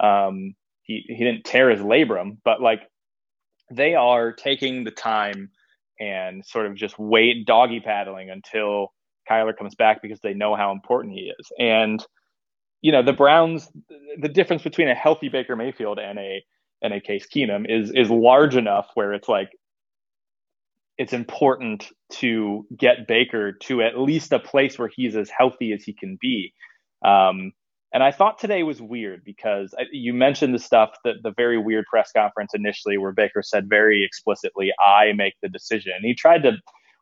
[0.01, 2.81] um, he he didn't tear his labrum, but like
[3.71, 5.49] they are taking the time
[5.99, 8.93] and sort of just wait doggy paddling until
[9.29, 11.51] Kyler comes back because they know how important he is.
[11.57, 12.03] And
[12.81, 13.69] you know the Browns,
[14.19, 16.43] the difference between a healthy Baker Mayfield and a
[16.81, 19.51] and a Case Keenum is is large enough where it's like
[20.97, 25.83] it's important to get Baker to at least a place where he's as healthy as
[25.83, 26.53] he can be.
[27.03, 27.53] Um,
[27.93, 31.85] and I thought today was weird because you mentioned the stuff that the very weird
[31.89, 35.93] press conference initially where Baker said very explicitly, I make the decision.
[36.01, 36.53] He tried to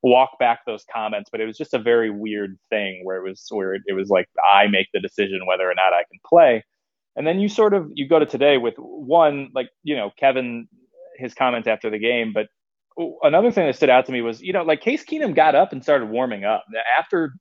[0.01, 3.45] walk back those comments, but it was just a very weird thing where it was
[3.49, 6.63] where it, was like, I make the decision whether or not I can play.
[7.15, 10.67] And then you sort of you go to today with one, like, you know, Kevin,
[11.17, 12.47] his comments after the game, but
[13.21, 15.71] another thing that stood out to me was, you know, like Case Keenum got up
[15.71, 16.63] and started warming up
[16.97, 17.33] after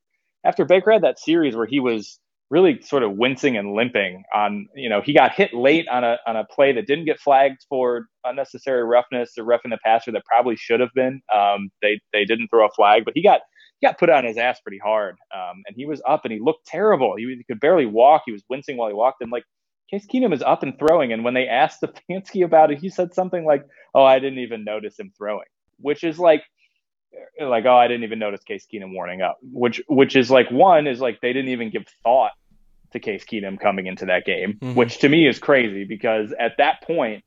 [0.43, 2.19] after Baker had that series where he was
[2.49, 6.17] really sort of wincing and limping on you know he got hit late on a
[6.25, 10.23] on a play that didn't get flagged for unnecessary roughness or roughing the passer that
[10.25, 11.21] probably should have been.
[11.33, 13.41] Um, they they didn't throw a flag but he got
[13.79, 15.15] he got put on his ass pretty hard.
[15.33, 17.15] Um, and he was up and he looked terrible.
[17.17, 18.23] He, he, could barely walk.
[18.25, 19.21] He was wincing while he walked.
[19.21, 19.45] And like
[19.89, 21.13] Case Keenum is up and throwing.
[21.13, 24.63] And when they asked Stefanski about it he said something like oh I didn't even
[24.63, 25.45] notice him throwing
[25.79, 26.43] which is like
[27.41, 30.87] like oh I didn't even notice Case Keenum warning up which which is like one
[30.87, 32.31] is like they didn't even give thought
[32.91, 34.75] to Case Keenum coming into that game, mm-hmm.
[34.75, 37.23] which to me is crazy because at that point,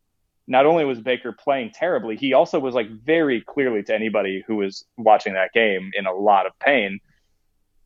[0.47, 4.57] not only was Baker playing terribly, he also was like very clearly to anybody who
[4.57, 7.01] was watching that game in a lot of pain.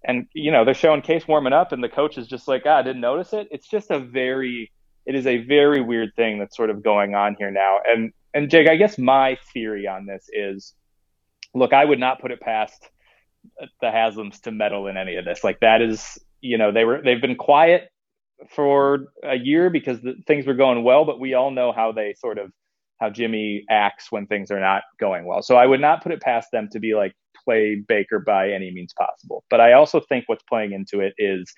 [0.05, 2.79] And you know they're showing Case warming up, and the coach is just like, ah,
[2.79, 3.49] I didn't notice it.
[3.51, 4.70] It's just a very,
[5.05, 7.79] it is a very weird thing that's sort of going on here now.
[7.87, 10.74] And and Jake, I guess my theory on this is,
[11.55, 12.89] look, I would not put it past
[13.81, 15.43] the Haslams to meddle in any of this.
[15.45, 17.88] Like that is you know they were they've been quiet
[18.51, 22.14] for a year because the, things were going well, but we all know how they
[22.18, 22.51] sort of
[23.01, 25.42] how Jimmy acts when things are not going well.
[25.42, 27.12] So I would not put it past them to be like
[27.44, 29.44] play Baker by any means possible.
[29.51, 31.53] But I also think what's playing into it is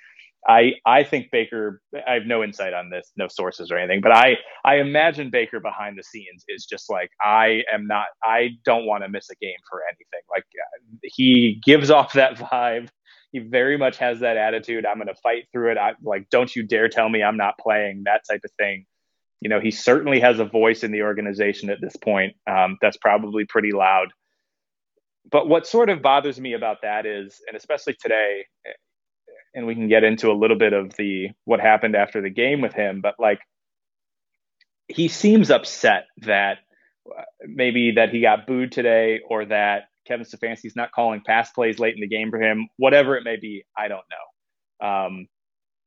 [0.47, 4.13] I I think Baker I have no insight on this, no sources or anything, but
[4.13, 8.87] I I imagine Baker behind the scenes is just like I am not I don't
[8.87, 10.23] want to miss a game for anything.
[10.31, 12.89] Like uh, he gives off that vibe
[13.33, 14.87] he very much has that attitude.
[14.87, 15.79] I'm going to fight through it.
[15.79, 18.87] I like, don't you dare tell me I'm not playing that type of thing.
[19.41, 22.35] You know, he certainly has a voice in the organization at this point.
[22.51, 24.09] Um, that's probably pretty loud.
[25.31, 28.45] but what sort of bothers me about that is, and especially today,
[29.55, 32.61] and we can get into a little bit of the what happened after the game
[32.61, 33.41] with him, but like
[34.89, 36.59] he seems upset that
[37.11, 41.79] uh, maybe that he got booed today or that Kevin Stefanski's not calling pass plays
[41.79, 44.87] late in the game for him, whatever it may be, I don't know.
[44.89, 45.29] Um,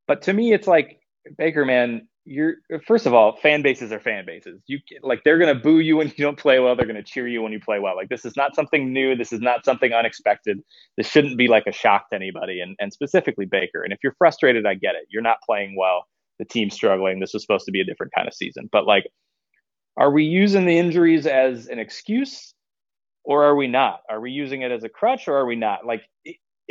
[0.08, 1.00] but to me, it's like
[1.38, 2.56] Baker, man, you're
[2.86, 4.62] first of all, fan bases are fan bases.
[4.68, 6.76] You like they're gonna boo you when you don't play well.
[6.76, 7.96] They're gonna cheer you when you play well.
[7.96, 9.16] Like this is not something new.
[9.16, 10.62] This is not something unexpected.
[10.98, 13.82] This shouldn't be like a shock to anybody, and and specifically Baker.
[13.84, 15.08] And if you're frustrated, I get it.
[15.10, 16.06] You're not playing well.
[16.38, 17.20] The team's struggling.
[17.20, 18.70] This was supposed to be a different kind of season.
[18.72, 19.08] But like,
[19.98, 22.54] are we using the injuries as an excuse,
[23.24, 24.02] or are we not?
[24.10, 25.86] Are we using it as a crutch, or are we not?
[25.86, 26.04] Like,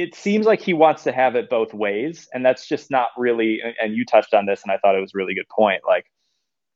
[0.01, 3.61] it seems like he wants to have it both ways and that's just not really
[3.82, 6.07] and you touched on this and i thought it was a really good point like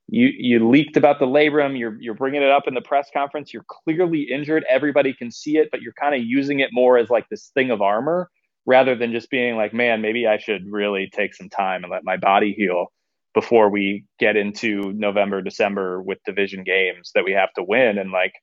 [0.08, 3.52] you you leaked about the labrum you're you're bringing it up in the press conference
[3.52, 7.08] you're clearly injured everybody can see it but you're kind of using it more as
[7.08, 8.28] like this thing of armor
[8.66, 12.04] rather than just being like man maybe i should really take some time and let
[12.04, 12.88] my body heal
[13.32, 18.10] before we get into november december with division games that we have to win and
[18.10, 18.34] like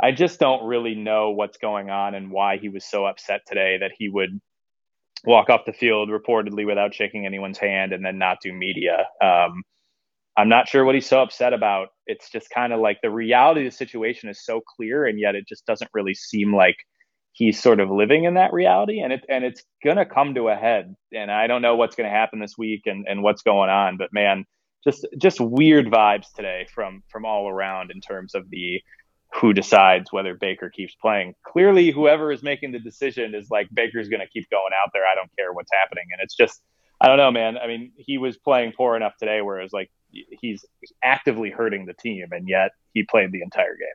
[0.00, 3.78] I just don't really know what's going on and why he was so upset today
[3.80, 4.40] that he would
[5.24, 9.06] walk off the field reportedly without shaking anyone's hand and then not do media.
[9.20, 9.62] Um,
[10.36, 11.88] I'm not sure what he's so upset about.
[12.06, 15.34] It's just kind of like the reality of the situation is so clear, and yet
[15.34, 16.76] it just doesn't really seem like
[17.32, 20.54] he's sort of living in that reality, and it and it's gonna come to a
[20.54, 20.94] head.
[21.12, 24.12] And I don't know what's gonna happen this week and and what's going on, but
[24.12, 24.44] man,
[24.84, 28.80] just just weird vibes today from from all around in terms of the
[29.34, 31.34] who decides whether Baker keeps playing.
[31.44, 35.02] Clearly, whoever is making the decision is like Baker's going to keep going out there.
[35.04, 36.62] I don't care what's happening, and it's just
[37.00, 37.56] I don't know, man.
[37.58, 40.64] I mean, he was playing poor enough today where it was like he's
[41.02, 43.88] actively hurting the team, and yet he played the entire game.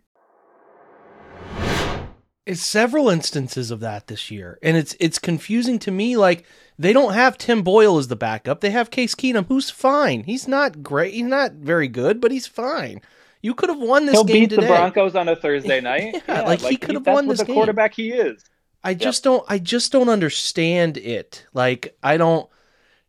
[2.46, 6.16] It's several instances of that this year, and it's it's confusing to me.
[6.18, 6.46] Like
[6.78, 10.24] they don't have Tim Boyle as the backup; they have Case Keenum, who's fine.
[10.24, 11.14] He's not great.
[11.14, 13.02] He's not very good, but he's fine.
[13.44, 14.62] You could have won this He'll game beat today.
[14.64, 16.16] the Broncos on a Thursday night.
[16.16, 17.56] yeah, yeah, like, he could have that's won what this the game.
[17.56, 18.44] quarterback he is.
[18.84, 21.46] I just don't I just don't understand it.
[21.54, 22.50] Like I don't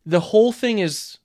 [0.05, 1.19] the whole thing is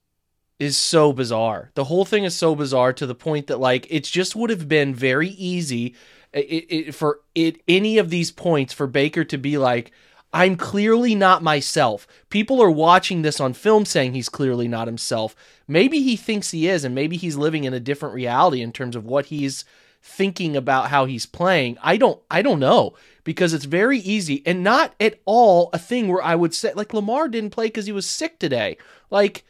[0.60, 1.72] is so bizarre.
[1.74, 4.68] The whole thing is so bizarre to the point that like it just would have
[4.68, 5.96] been very easy
[6.34, 9.92] it, it, for it any of these points for Baker to be like
[10.32, 12.06] I'm clearly not myself.
[12.30, 15.36] People are watching this on film saying he's clearly not himself.
[15.70, 18.96] Maybe he thinks he is, and maybe he's living in a different reality in terms
[18.96, 19.64] of what he's
[20.02, 21.78] thinking about how he's playing.
[21.82, 26.08] I don't I don't know because it's very easy and not at all a thing
[26.08, 28.78] where I would say like Lamar didn't play because he was sick today.
[29.10, 29.44] Like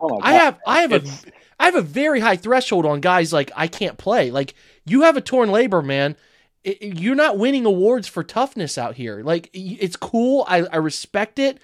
[0.00, 1.02] Oh I have I have a
[1.58, 4.30] I have a very high threshold on guys like I can't play.
[4.30, 4.54] Like
[4.84, 6.16] you have a torn labor, man
[6.66, 9.22] it, you're not winning awards for toughness out here.
[9.22, 10.44] Like it's cool.
[10.48, 11.58] I, I respect it.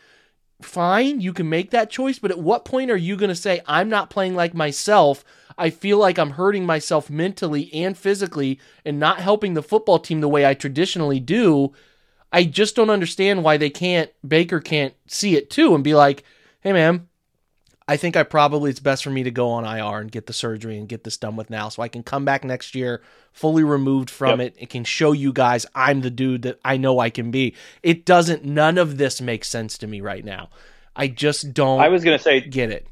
[0.63, 3.61] Fine, you can make that choice, but at what point are you going to say
[3.67, 5.25] I'm not playing like myself?
[5.59, 10.21] I feel like I'm hurting myself mentally and physically and not helping the football team
[10.21, 11.73] the way I traditionally do.
[12.33, 16.25] I just don't understand why they can't Baker can't see it too and be like,
[16.61, 17.09] "Hey man,
[17.89, 20.33] I think I probably it's best for me to go on IR and get the
[20.33, 23.03] surgery and get this done with now so I can come back next year
[23.33, 24.53] fully removed from yep.
[24.55, 24.63] it.
[24.63, 27.55] It can show you guys I'm the dude that I know I can be.
[27.83, 30.51] It doesn't none of this makes sense to me right now.
[30.95, 32.87] I just don't I was going to say get it.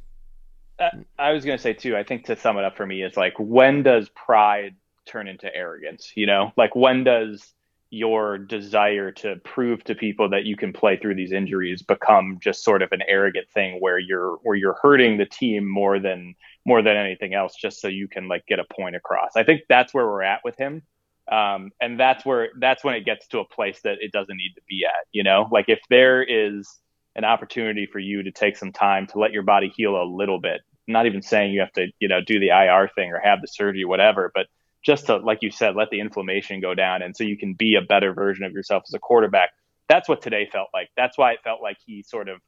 [0.78, 0.88] Uh,
[1.18, 3.16] I was going to say too, I think to sum it up for me is
[3.16, 4.74] like when does pride
[5.06, 6.52] turn into arrogance, you know?
[6.56, 7.52] Like when does
[7.90, 12.62] your desire to prove to people that you can play through these injuries become just
[12.62, 16.34] sort of an arrogant thing where you're where you're hurting the team more than
[16.64, 19.32] more than anything else just so you can like get a point across.
[19.36, 20.82] I think that's where we're at with him.
[21.30, 24.54] Um, and that's where that's when it gets to a place that it doesn't need
[24.54, 25.48] to be at, you know?
[25.50, 26.80] Like if there is
[27.16, 30.40] an opportunity for you to take some time to let your body heal a little
[30.40, 30.60] bit.
[30.86, 33.48] Not even saying you have to, you know, do the IR thing or have the
[33.48, 34.46] surgery, whatever, but
[34.82, 37.02] just to, like you said, let the inflammation go down.
[37.02, 39.50] And so you can be a better version of yourself as a quarterback.
[39.88, 40.88] That's what today felt like.
[40.96, 42.40] That's why it felt like he sort of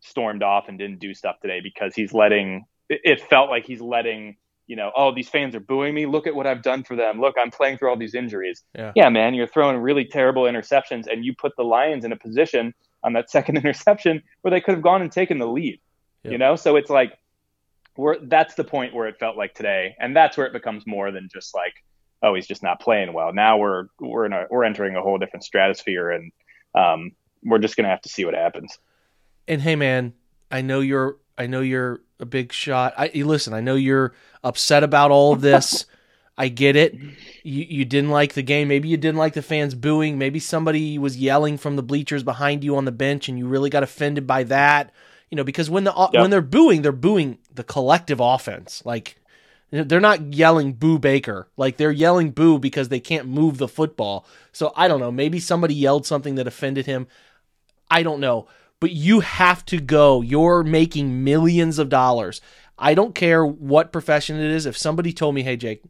[0.00, 4.36] stormed off and didn't do stuff today because he's letting, it felt like he's letting,
[4.66, 6.06] you know, oh, these fans are booing me.
[6.06, 7.20] Look at what I've done for them.
[7.20, 8.62] Look, I'm playing through all these injuries.
[8.74, 12.16] Yeah, yeah man, you're throwing really terrible interceptions and you put the Lions in a
[12.16, 12.72] position
[13.02, 15.80] on that second interception where they could have gone and taken the lead,
[16.22, 16.32] yep.
[16.32, 16.54] you know?
[16.54, 17.18] So it's like,
[17.96, 21.10] we're, that's the point where it felt like today, and that's where it becomes more
[21.10, 21.74] than just like,
[22.22, 23.32] oh, he's just not playing well.
[23.32, 26.32] Now we're we're in a we're entering a whole different stratosphere, and
[26.74, 27.12] um,
[27.42, 28.78] we're just gonna have to see what happens.
[29.48, 30.14] And hey, man,
[30.50, 32.94] I know you're I know you're a big shot.
[32.96, 33.54] I listen.
[33.54, 34.14] I know you're
[34.44, 35.86] upset about all of this.
[36.38, 36.94] I get it.
[37.42, 38.68] You you didn't like the game.
[38.68, 40.16] Maybe you didn't like the fans booing.
[40.16, 43.68] Maybe somebody was yelling from the bleachers behind you on the bench, and you really
[43.68, 44.90] got offended by that.
[45.30, 46.20] You know, because when the yep.
[46.20, 48.82] when they're booing, they're booing the collective offense.
[48.84, 49.16] Like
[49.70, 51.48] they're not yelling boo Baker.
[51.56, 54.26] Like they're yelling boo because they can't move the football.
[54.52, 55.12] So I don't know.
[55.12, 57.06] Maybe somebody yelled something that offended him.
[57.90, 58.48] I don't know.
[58.80, 60.22] But you have to go.
[60.22, 62.40] You're making millions of dollars.
[62.78, 64.66] I don't care what profession it is.
[64.66, 65.82] If somebody told me, "Hey Jake,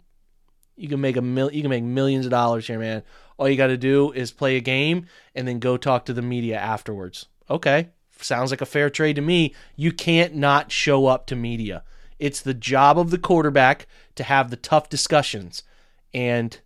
[0.76, 3.02] you can make a mil- you can make millions of dollars here, man.
[3.38, 6.20] All you got to do is play a game and then go talk to the
[6.20, 7.88] media afterwards." Okay,
[8.24, 9.54] sounds like a fair trade to me.
[9.76, 11.82] You can't not show up to media.
[12.18, 15.62] It's the job of the quarterback to have the tough discussions.
[16.12, 16.58] And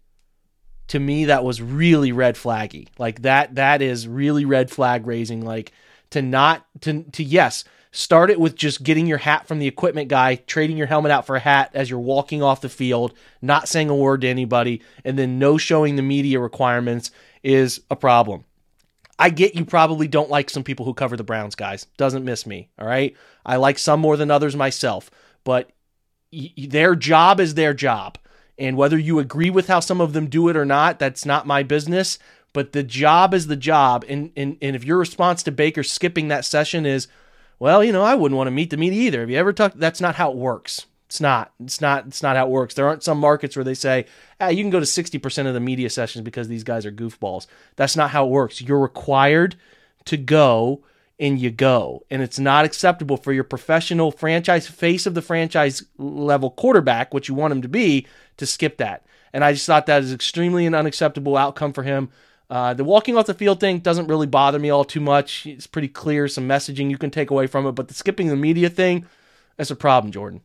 [0.89, 2.89] to me that was really red flaggy.
[2.99, 5.73] Like that that is really red flag raising like
[6.11, 10.09] to not to to yes, start it with just getting your hat from the equipment
[10.09, 13.69] guy, trading your helmet out for a hat as you're walking off the field, not
[13.69, 17.11] saying a word to anybody, and then no showing the media requirements
[17.43, 18.45] is a problem.
[19.19, 21.87] I get you probably don't like some people who cover the Browns, guys.
[21.97, 23.17] Doesn't miss me, all right?
[23.47, 25.11] I like some more than others myself
[25.45, 25.71] but
[26.33, 28.19] y- their job is their job.
[28.59, 31.47] And whether you agree with how some of them do it or not, that's not
[31.47, 32.19] my business.
[32.53, 34.05] But the job is the job.
[34.09, 37.09] And, and, and if your response to Baker skipping that session is,
[37.59, 39.21] well, you know, I wouldn't want to meet the media either.
[39.21, 39.79] Have you ever talked?
[39.79, 40.87] That's not how it works.
[41.15, 41.53] It's not.
[41.63, 42.09] It's not.
[42.09, 42.75] It's not how it works.
[42.75, 44.07] There aren't some markets where they say,
[44.41, 47.47] ah, you can go to 60% of the media sessions because these guys are goofballs.
[47.77, 48.61] That's not how it works.
[48.61, 49.55] You're required
[50.07, 50.83] to go
[51.21, 52.05] and you go.
[52.11, 57.29] And it's not acceptable for your professional franchise face of the franchise level quarterback, which
[57.29, 58.09] you want him to be,
[58.39, 59.07] to skip that.
[59.33, 62.09] And I just thought that is extremely an unacceptable outcome for him.
[62.51, 65.47] Uh, the walking off the field thing doesn't really bother me all too much.
[65.47, 67.73] It's pretty clear, some messaging you can take away from it.
[67.73, 69.07] But the skipping the media thing,
[69.57, 70.41] that's a problem, Jordan.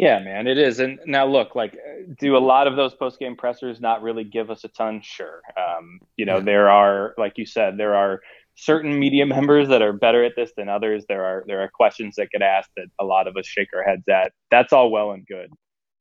[0.00, 0.80] Yeah, man, it is.
[0.80, 1.76] And now look, like,
[2.18, 5.02] do a lot of those post game pressers not really give us a ton?
[5.02, 5.42] Sure.
[5.58, 6.44] Um, you know, yeah.
[6.44, 8.20] there are, like you said, there are
[8.54, 11.04] certain media members that are better at this than others.
[11.06, 13.82] There are there are questions that get asked that a lot of us shake our
[13.82, 14.32] heads at.
[14.50, 15.50] That's all well and good,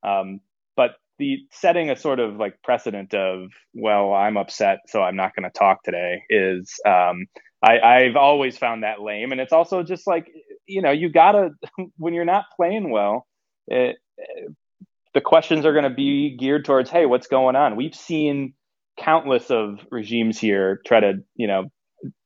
[0.03, 0.39] um,
[0.77, 5.35] but the setting a sort of like precedent of well, I'm upset, so I'm not
[5.35, 6.73] going to talk today is.
[6.87, 7.25] Um,
[7.61, 10.31] I, I've always found that lame, and it's also just like
[10.67, 11.49] you know you gotta
[11.97, 13.25] when you're not playing well.
[13.69, 17.75] The questions are going to be geared towards, hey, what's going on?
[17.75, 18.53] We've seen
[18.97, 21.65] countless of regimes here try to, you know,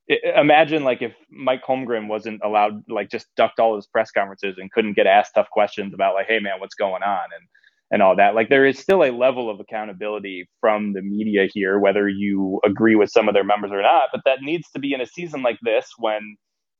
[0.07, 4.71] imagine like if Mike Holmgren wasn't allowed, like just ducked all his press conferences and
[4.71, 7.47] couldn't get asked tough questions about like, hey man, what's going on and
[7.93, 8.33] and all that.
[8.33, 12.95] Like there is still a level of accountability from the media here, whether you agree
[12.95, 14.09] with some of their members or not.
[14.11, 16.35] But that needs to be in a season like this when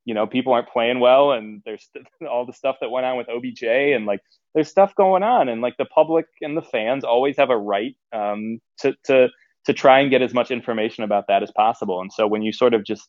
[0.06, 1.90] you know people aren't playing well and there's
[2.30, 4.22] all the stuff that went on with OBJ and like
[4.56, 7.96] there's stuff going on and like the public and the fans always have a right
[8.14, 9.30] um, to to
[9.66, 12.02] to try and get as much information about that as possible.
[12.02, 13.08] And so when you sort of just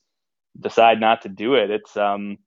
[0.61, 2.39] decide not to do it, it's um,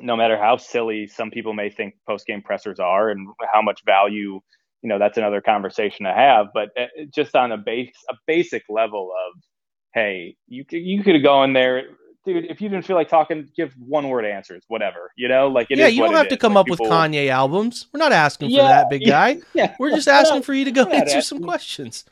[0.00, 3.82] no matter how silly some people may think post game pressers are and how much
[3.84, 4.40] value,
[4.82, 6.48] you know, that's another conversation to have.
[6.54, 9.42] But uh, just on a base, a basic level of,
[9.94, 11.84] hey, you you could go in there.
[12.24, 15.12] Dude, if you didn't feel like talking, give one word answers, whatever.
[15.16, 17.88] You know, like yeah, you don't have to come like up people, with Kanye albums.
[17.92, 19.40] We're not asking for that, big guy.
[19.54, 22.04] Yeah, We're just asking for you to go answer some questions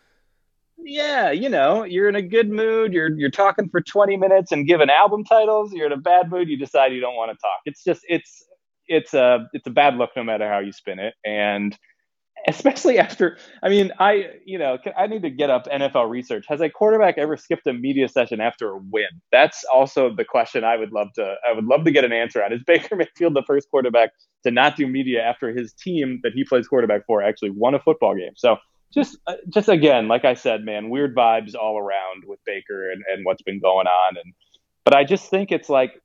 [0.85, 4.67] yeah, you know, you're in a good mood, you're you're talking for 20 minutes and
[4.67, 7.61] giving album titles, you're in a bad mood, you decide you don't want to talk.
[7.65, 8.45] It's just it's
[8.89, 11.77] it's a it's a bad look no matter how you spin it and
[12.49, 16.47] especially after I mean, I you know, I need to get up NFL research.
[16.49, 19.09] Has a quarterback ever skipped a media session after a win?
[19.31, 22.43] That's also the question I would love to I would love to get an answer
[22.43, 22.53] on.
[22.53, 24.11] Is Baker Mayfield the first quarterback
[24.45, 27.81] to not do media after his team that he plays quarterback for actually won a
[27.81, 28.33] football game?
[28.37, 28.57] So
[28.93, 33.03] just uh, just again, like I said, man, weird vibes all around with Baker and,
[33.13, 34.17] and what's been going on.
[34.17, 34.35] And
[34.85, 36.02] but I just think it's like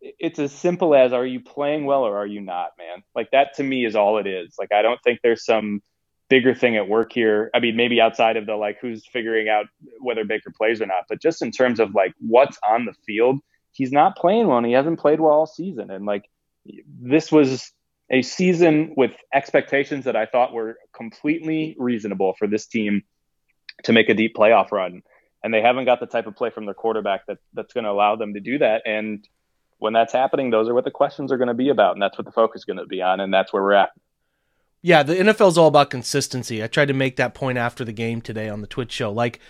[0.00, 3.02] it's as simple as are you playing well or are you not, man?
[3.14, 4.54] Like that to me is all it is.
[4.58, 5.82] Like I don't think there's some
[6.28, 7.50] bigger thing at work here.
[7.54, 9.66] I mean, maybe outside of the like who's figuring out
[10.00, 13.40] whether Baker plays or not, but just in terms of like what's on the field,
[13.72, 15.90] he's not playing well and he hasn't played well all season.
[15.90, 16.24] And like
[17.00, 17.72] this was
[18.10, 23.02] a season with expectations that I thought were completely reasonable for this team
[23.84, 25.02] to make a deep playoff run.
[25.42, 27.90] And they haven't got the type of play from their quarterback that, that's going to
[27.90, 28.82] allow them to do that.
[28.84, 29.26] And
[29.78, 31.94] when that's happening, those are what the questions are going to be about.
[31.94, 33.20] And that's what the focus is going to be on.
[33.20, 33.90] And that's where we're at.
[34.82, 36.62] Yeah, the NFL is all about consistency.
[36.62, 39.10] I tried to make that point after the game today on the Twitch show.
[39.10, 39.40] Like,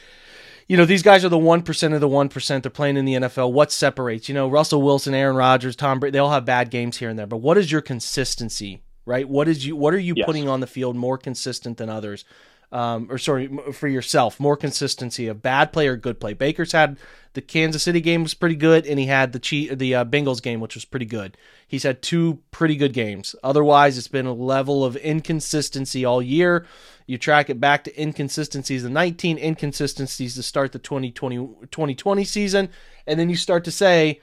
[0.67, 2.63] you know, these guys are the 1% of the 1%.
[2.63, 3.53] They're playing in the NFL.
[3.53, 4.29] What separates?
[4.29, 7.19] You know, Russell Wilson, Aaron Rodgers, Tom Brady, they all have bad games here and
[7.19, 7.27] there.
[7.27, 9.29] But what is your consistency right?
[9.29, 9.77] What is you?
[9.77, 10.27] What are you Yes.
[10.27, 12.25] putting on the field more consistent than others?
[12.73, 16.33] Um, or sorry, for yourself, more consistency of bad play or good play.
[16.33, 16.99] Baker's had
[17.35, 20.43] the Kansas City game was pretty good, and he had the Chi- the uh, Bengals
[20.43, 21.37] game, which was pretty good.
[21.69, 23.37] He's had two pretty good games.
[23.45, 26.67] Otherwise, it's been a level of inconsistency all year.
[27.07, 31.37] You track it back to inconsistencies, the 19 inconsistencies to start the 2020,
[31.71, 32.71] 2020 season,
[33.07, 34.21] and then you start to say,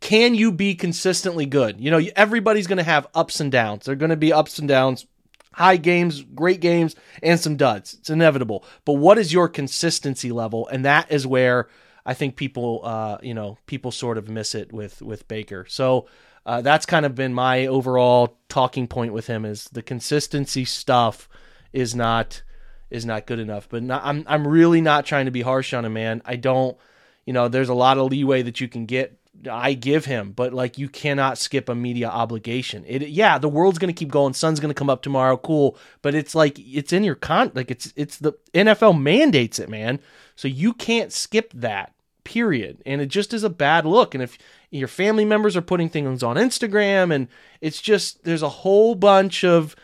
[0.00, 1.80] can you be consistently good?
[1.80, 3.84] You know, everybody's going to have ups and downs.
[3.84, 5.06] They're going to be ups and downs,
[5.54, 7.94] high games, great games, and some duds.
[7.94, 8.64] It's inevitable.
[8.84, 10.68] But what is your consistency level?
[10.68, 11.68] And that is where
[12.04, 15.64] I think people, uh, you know, people sort of miss it with with Baker.
[15.68, 16.06] So
[16.46, 21.28] uh, that's kind of been my overall talking point with him is the consistency stuff
[21.72, 22.42] is not
[22.90, 23.68] is not good enough.
[23.68, 26.20] But not, I'm I'm really not trying to be harsh on him, man.
[26.24, 26.76] I don't,
[27.24, 29.18] you know, there's a lot of leeway that you can get.
[29.50, 32.84] I give him, but like you cannot skip a media obligation.
[32.86, 34.32] It yeah, the world's gonna keep going.
[34.34, 35.76] Sun's gonna come up tomorrow, cool.
[36.02, 40.00] But it's like it's in your con like it's it's the NFL mandates it, man.
[40.36, 41.92] So you can't skip that.
[42.24, 42.82] Period.
[42.86, 44.14] And it just is a bad look.
[44.14, 44.38] And if
[44.70, 47.28] your family members are putting things on Instagram, and
[47.60, 49.76] it's just there's a whole bunch of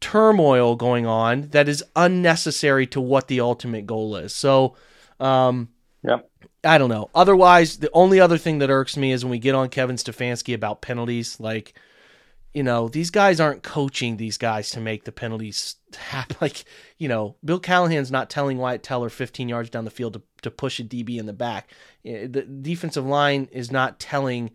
[0.00, 4.34] turmoil going on that is unnecessary to what the ultimate goal is.
[4.34, 4.76] So,
[5.18, 5.70] um,
[6.06, 6.30] Yep.
[6.64, 7.10] I don't know.
[7.14, 10.54] Otherwise, the only other thing that irks me is when we get on Kevin Stefanski
[10.54, 11.38] about penalties.
[11.38, 11.74] Like,
[12.54, 16.36] you know, these guys aren't coaching these guys to make the penalties happen.
[16.40, 16.64] Like,
[16.98, 20.50] you know, Bill Callahan's not telling Wyatt Teller 15 yards down the field to, to
[20.50, 21.70] push a DB in the back.
[22.04, 24.50] Eh, The defensive line is not telling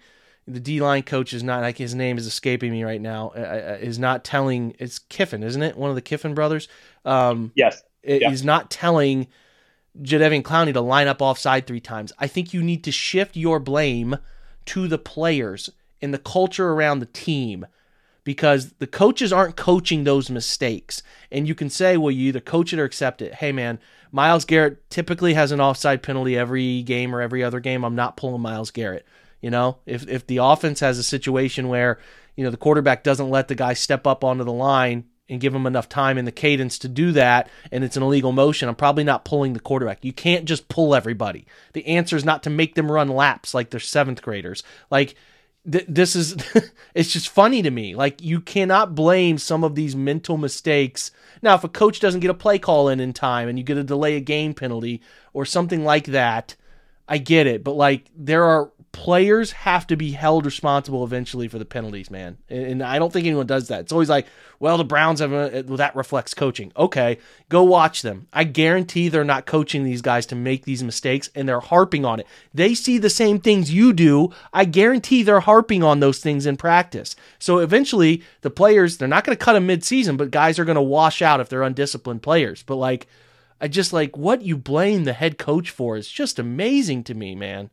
[0.48, 3.32] the D line coach is not like his name is escaping me right now.
[3.36, 5.78] Uh, uh, is not telling it's Kiffin, isn't it?
[5.78, 6.68] One of the Kiffin brothers.
[7.06, 7.84] Um, Yes.
[8.04, 8.30] it- Yeah.
[8.32, 9.28] He's not telling
[10.00, 12.14] Jadeveon Clowney to line up offside three times.
[12.18, 14.18] I think you need to shift your blame
[14.66, 15.70] to the players
[16.02, 17.66] and the culture around the team
[18.24, 21.02] because the coaches aren't coaching those mistakes.
[21.32, 23.36] And you can say, well, you either coach it or accept it.
[23.36, 23.80] Hey, man,
[24.12, 27.84] Myles Garrett typically has an offside penalty every game or every other game.
[27.84, 29.06] I'm not pulling Myles Garrett.
[29.42, 31.98] You know, if if the offense has a situation where
[32.36, 35.56] you know the quarterback doesn't let the guy step up onto the line and give
[35.56, 38.76] him enough time in the cadence to do that, and it's an illegal motion, I'm
[38.76, 40.04] probably not pulling the quarterback.
[40.04, 41.48] You can't just pull everybody.
[41.72, 44.62] The answer is not to make them run laps like they're seventh graders.
[44.92, 45.16] Like
[45.72, 46.36] th- this is,
[46.94, 47.96] it's just funny to me.
[47.96, 51.12] Like you cannot blame some of these mental mistakes.
[51.42, 53.78] Now, if a coach doesn't get a play call in in time and you get
[53.78, 55.02] a delay a game penalty
[55.32, 56.58] or something like that,
[57.08, 61.58] I get it, but like there are players have to be held responsible eventually for
[61.58, 62.38] the penalties, man.
[62.50, 63.82] And, and I don't think anyone does that.
[63.82, 64.28] It's always like,
[64.60, 66.72] well, the Browns have uh, a, well, that reflects coaching.
[66.76, 67.18] Okay,
[67.50, 68.28] go watch them.
[68.34, 72.20] I guarantee they're not coaching these guys to make these mistakes, and they're harping on
[72.20, 72.28] it.
[72.54, 74.32] They see the same things you do.
[74.54, 77.16] I guarantee they're harping on those things in practice.
[77.40, 80.76] So eventually, the players they're not going to cut them mid-season, but guys are going
[80.76, 82.64] to wash out if they're undisciplined players.
[82.64, 83.08] But like.
[83.64, 87.36] I just like what you blame the head coach for is just amazing to me,
[87.36, 87.70] man.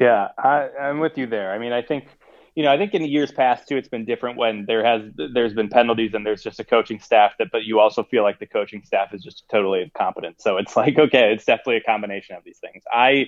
[0.00, 1.52] Yeah, I, I'm with you there.
[1.52, 2.06] I mean, I think,
[2.54, 5.02] you know, I think in the years past too, it's been different when there has
[5.34, 8.38] there's been penalties and there's just a coaching staff that, but you also feel like
[8.38, 10.40] the coaching staff is just totally incompetent.
[10.40, 12.82] So it's like, okay, it's definitely a combination of these things.
[12.92, 13.26] I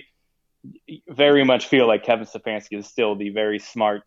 [1.07, 4.03] very much feel like Kevin Stefanski is still the very smart,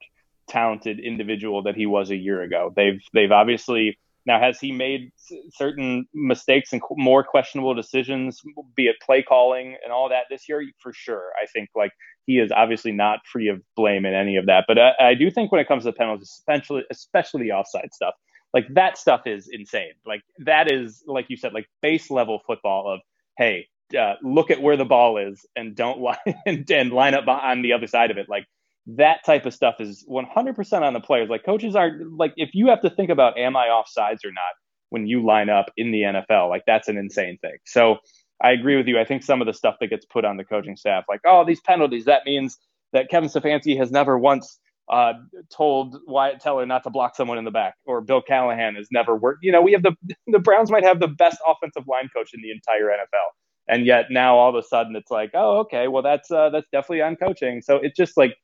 [0.48, 2.72] talented individual that he was a year ago.
[2.74, 5.12] They've they've obviously now has he made
[5.54, 8.40] certain mistakes and more questionable decisions,
[8.76, 11.30] be it play calling and all that this year for sure.
[11.42, 11.92] I think like
[12.26, 14.64] he is obviously not free of blame in any of that.
[14.68, 17.92] But I, I do think when it comes to the penalties, especially especially the offside
[17.92, 18.14] stuff,
[18.54, 19.92] like that stuff is insane.
[20.06, 23.00] Like that is like you said, like base level football of
[23.36, 23.66] hey,
[23.98, 26.16] uh, look at where the ball is and don't line
[26.46, 28.28] and, and line up on the other side of it.
[28.28, 28.46] Like
[28.86, 31.28] that type of stuff is 100% on the players.
[31.28, 34.54] Like coaches are like if you have to think about am I offsides or not
[34.90, 37.56] when you line up in the NFL, like that's an insane thing.
[37.64, 37.96] So
[38.42, 38.98] I agree with you.
[38.98, 41.44] I think some of the stuff that gets put on the coaching staff, like, oh,
[41.44, 42.58] these penalties, that means
[42.92, 44.58] that Kevin Stefanski has never once
[44.90, 45.14] uh,
[45.50, 49.16] told Wyatt Teller not to block someone in the back, or Bill Callahan has never
[49.16, 49.40] worked.
[49.42, 49.94] You know, we have the
[50.26, 53.28] the Browns might have the best offensive line coach in the entire NFL,
[53.68, 56.66] and yet now all of a sudden it's like, oh, okay, well that's uh, that's
[56.72, 57.62] definitely on coaching.
[57.62, 58.34] So it's just like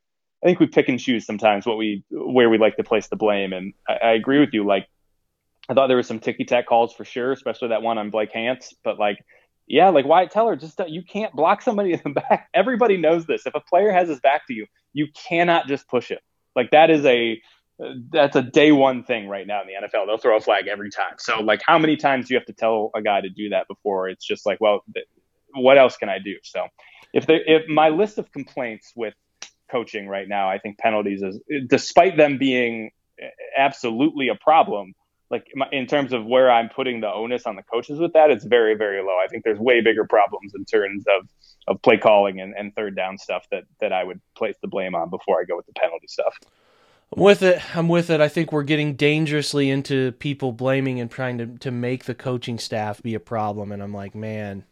[0.43, 3.17] I think we pick and choose sometimes what we where we like to place the
[3.17, 4.65] blame, and I, I agree with you.
[4.65, 4.87] Like
[5.69, 8.33] I thought there was some ticky tack calls for sure, especially that one on Blake
[8.33, 9.19] Hance, but like
[9.69, 12.49] yeah, like Wyatt Teller, just uh, you can't block somebody in the back.
[12.55, 13.47] Everybody knows this.
[13.47, 16.21] If a player has his back to you, you cannot just push it.
[16.57, 17.41] Like that is a
[17.81, 20.07] uh, that's a day one thing right now in the NFL.
[20.07, 21.15] They'll throw a flag every time.
[21.19, 23.69] So like, how many times do you have to tell a guy to do that
[23.69, 24.85] before it's just like, well,
[25.55, 26.37] what else can I do?
[26.43, 26.67] So
[27.13, 29.15] if there, if my list of complaints with
[29.71, 31.39] coaching right now, I think penalties is
[31.69, 32.91] despite them being
[33.57, 34.95] absolutely a problem.
[35.31, 38.45] Like in terms of where I'm putting the onus on the coaches with that, it's
[38.45, 39.17] very, very low.
[39.23, 41.29] I think there's way bigger problems in terms of,
[41.67, 44.95] of play calling and, and third down stuff that, that I would place the blame
[44.95, 46.35] on before I go with the penalty stuff.
[47.15, 47.77] I'm with it.
[47.77, 48.21] I'm with it.
[48.21, 52.59] I think we're getting dangerously into people blaming and trying to, to make the coaching
[52.59, 53.73] staff be a problem.
[53.73, 54.65] And I'm like, man,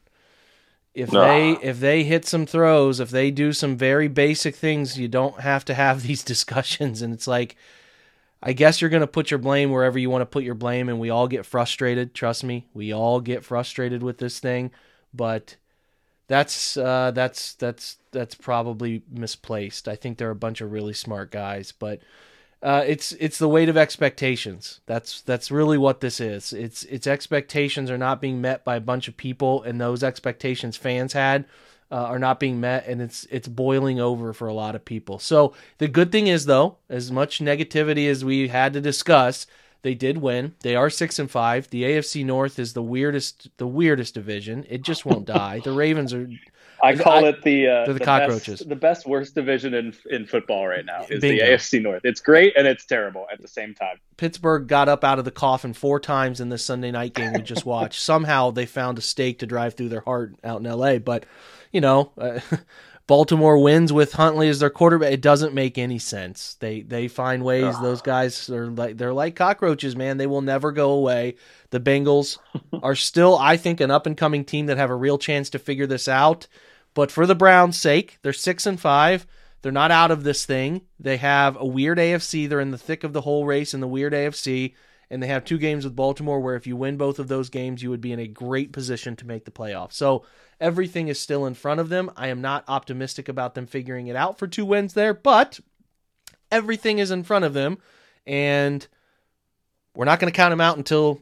[0.97, 5.09] if they if they hit some throws, if they do some very basic things, you
[5.09, 7.03] don't have to have these discussions.
[7.03, 7.57] And it's like,
[8.43, 10.89] I guess you're going to put your blame wherever you want to put your blame,
[10.89, 12.15] and we all get frustrated.
[12.15, 14.71] Trust me, we all get frustrated with this thing.
[15.15, 15.57] But
[16.29, 19.89] that's uh, that's that's that's probably misplaced.
[19.89, 22.01] I think they're a bunch of really smart guys, but
[22.63, 24.81] uh, it's it's the weight of expectations.
[24.87, 26.53] That's that's really what this is.
[26.53, 30.77] It's its expectations are not being met by a bunch of people, and those expectations
[30.77, 31.45] fans had
[31.91, 35.19] uh, are not being met, and it's it's boiling over for a lot of people.
[35.19, 39.47] So the good thing is, though, as much negativity as we had to discuss,
[39.83, 40.55] they did win.
[40.61, 41.71] They are six and five.
[41.71, 44.67] The AFC North is the weirdest the weirdest division.
[44.69, 45.61] It just won't die.
[45.61, 46.29] The Ravens are
[46.83, 48.61] I call I, it the uh, the, the, cockroaches.
[48.61, 51.45] Best, the best worst division in in football right now is Bingo.
[51.45, 52.05] the AFC North.
[52.05, 53.99] It's great and it's terrible at the same time.
[54.17, 57.43] Pittsburgh got up out of the coffin four times in this Sunday night game we
[57.43, 58.01] just watched.
[58.03, 61.25] Somehow they found a stake to drive through their heart out in LA, but
[61.73, 62.41] you know, uh,
[63.07, 65.13] Baltimore wins with Huntley as their quarterback.
[65.13, 66.55] It doesn't make any sense.
[66.55, 67.77] They they find ways.
[67.77, 67.83] Ugh.
[67.83, 70.17] Those guys are like they're like cockroaches, man.
[70.17, 71.37] They will never go away.
[71.71, 72.39] The Bengals
[72.83, 75.59] are still, I think, an up and coming team that have a real chance to
[75.59, 76.49] figure this out.
[76.95, 79.27] But for the Browns' sake, they're six and five.
[79.63, 80.83] They're not out of this thing.
[80.99, 82.49] They have a weird AFC.
[82.49, 84.75] They're in the thick of the whole race in the weird AFC.
[85.11, 87.83] And they have two games with Baltimore where if you win both of those games,
[87.83, 89.93] you would be in a great position to make the playoffs.
[89.93, 90.25] So
[90.61, 92.11] everything is still in front of them.
[92.17, 95.61] I am not optimistic about them figuring it out for two wins there, but
[96.51, 97.79] everything is in front of them.
[98.27, 98.87] And
[99.95, 101.21] we're not going to count them out until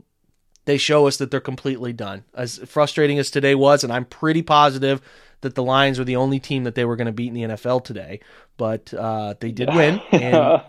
[0.65, 2.25] they show us that they're completely done.
[2.35, 5.03] As frustrating as today was, and I'm pretty positive
[5.45, 7.43] that the Lions were the only team that they were going to beat in the
[7.43, 8.21] NFL today,
[8.57, 9.99] but uh, they did win.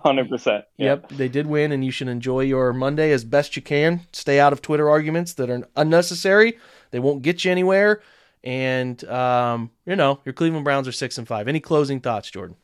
[0.04, 0.66] Hundred percent.
[0.78, 4.02] Yep, they did win, and you should enjoy your Monday as best you can.
[4.14, 6.58] Stay out of Twitter arguments that are unnecessary.
[6.92, 8.02] They won't get you anywhere.
[8.44, 11.48] And um, you know your Cleveland Browns are six and five.
[11.48, 12.56] Any closing thoughts, Jordan?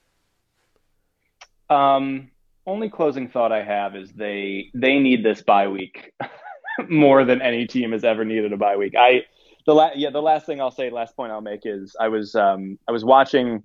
[1.70, 2.30] Um,
[2.68, 6.14] only closing thought I have is they they need this bye week
[6.90, 8.94] more than any team has ever needed a bye week.
[8.98, 9.24] I
[9.66, 12.36] the la- yeah the last thing I'll say, last point I'll make is I was
[12.36, 13.64] um, I was watching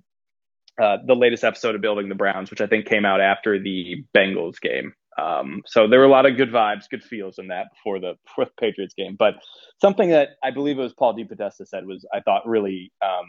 [0.81, 4.03] uh, the latest episode of Building the Browns, which I think came out after the
[4.15, 4.93] Bengals game.
[5.17, 8.13] Um, so there were a lot of good vibes, good feels in that before the
[8.25, 9.15] before the Patriots game.
[9.17, 9.35] But
[9.81, 13.25] something that I believe it was Paul DePodesta said was I thought really um,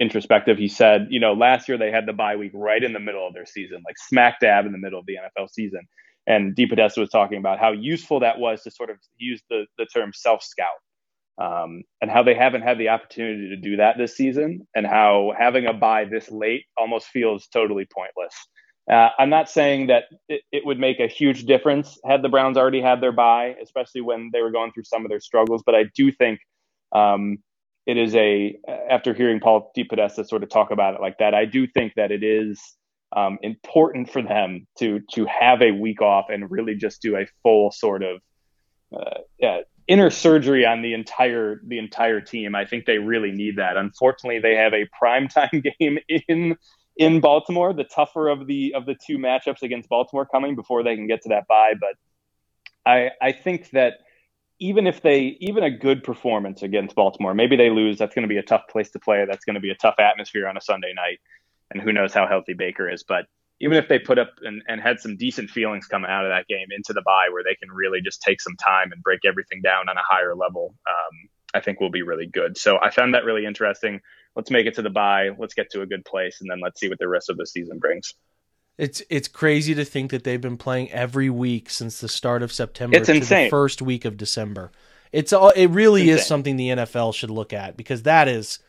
[0.00, 0.58] introspective.
[0.58, 3.26] He said, you know, last year they had the bye week right in the middle
[3.26, 5.82] of their season, like smack dab in the middle of the NFL season.
[6.26, 9.86] And DePodesta was talking about how useful that was to sort of use the the
[9.86, 10.80] term self scout
[11.40, 15.32] um, and how they haven't had the opportunity to do that this season, and how
[15.38, 18.34] having a bye this late almost feels totally pointless.
[18.90, 22.56] Uh, I'm not saying that it, it, would make a huge difference had the Browns
[22.56, 25.62] already had their bye, especially when they were going through some of their struggles.
[25.64, 26.40] But I do think
[26.92, 27.38] um,
[27.86, 28.58] it is a,
[28.90, 32.10] after hearing Paul DePodesta sort of talk about it like that, I do think that
[32.10, 32.60] it is
[33.16, 37.26] um, important for them to to have a week off and really just do a
[37.42, 38.20] full sort of
[38.94, 39.60] uh, yeah,
[39.90, 42.54] inner surgery on the entire the entire team.
[42.54, 43.76] I think they really need that.
[43.76, 46.56] Unfortunately, they have a primetime game in
[46.96, 50.94] in Baltimore, the tougher of the of the two matchups against Baltimore coming before they
[50.94, 51.74] can get to that bye.
[51.78, 51.96] But
[52.86, 53.94] I I think that
[54.60, 57.98] even if they even a good performance against Baltimore, maybe they lose.
[57.98, 59.24] That's going to be a tough place to play.
[59.28, 61.18] That's going to be a tough atmosphere on a Sunday night,
[61.72, 63.02] and who knows how healthy Baker is.
[63.02, 63.26] But
[63.60, 66.46] even if they put up and, and had some decent feelings coming out of that
[66.48, 69.60] game into the bye where they can really just take some time and break everything
[69.62, 72.56] down on a higher level, um, I think will be really good.
[72.56, 74.00] So I found that really interesting.
[74.34, 75.30] Let's make it to the bye.
[75.38, 77.46] Let's get to a good place, and then let's see what the rest of the
[77.46, 78.14] season brings.
[78.78, 82.52] It's it's crazy to think that they've been playing every week since the start of
[82.52, 82.96] September.
[82.96, 83.46] It's insane.
[83.46, 84.70] the first week of December.
[85.12, 85.50] It's all.
[85.50, 88.60] It really is something the NFL should look at because that is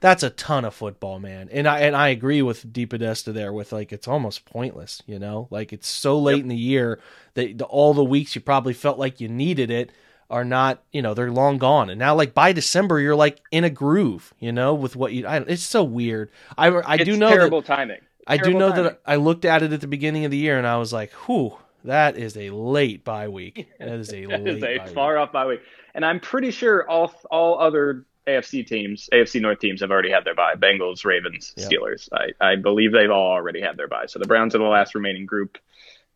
[0.00, 1.48] that's a ton of football, man.
[1.50, 5.48] And I and I agree with DePodesta there with like it's almost pointless, you know?
[5.50, 6.42] Like it's so late yep.
[6.42, 7.00] in the year
[7.34, 9.90] that the, all the weeks you probably felt like you needed it
[10.28, 11.88] are not, you know, they're long gone.
[11.88, 15.26] And now like by December you're like in a groove, you know, with what you
[15.26, 16.30] I, it's so weird.
[16.58, 18.00] I I it's do know terrible that, timing.
[18.26, 18.84] I do know timing.
[18.84, 21.12] that I looked at it at the beginning of the year and I was like,
[21.26, 23.68] "Whew, that is a late bye week.
[23.78, 25.20] That is a that late is a far week.
[25.22, 25.60] off bye week."
[25.94, 30.24] And I'm pretty sure all all other AFC teams, AFC North teams have already had
[30.24, 30.54] their bye.
[30.56, 32.08] Bengals, Ravens, Steelers.
[32.12, 34.06] I, I believe they've all already had their bye.
[34.06, 35.58] So the Browns are the last remaining group.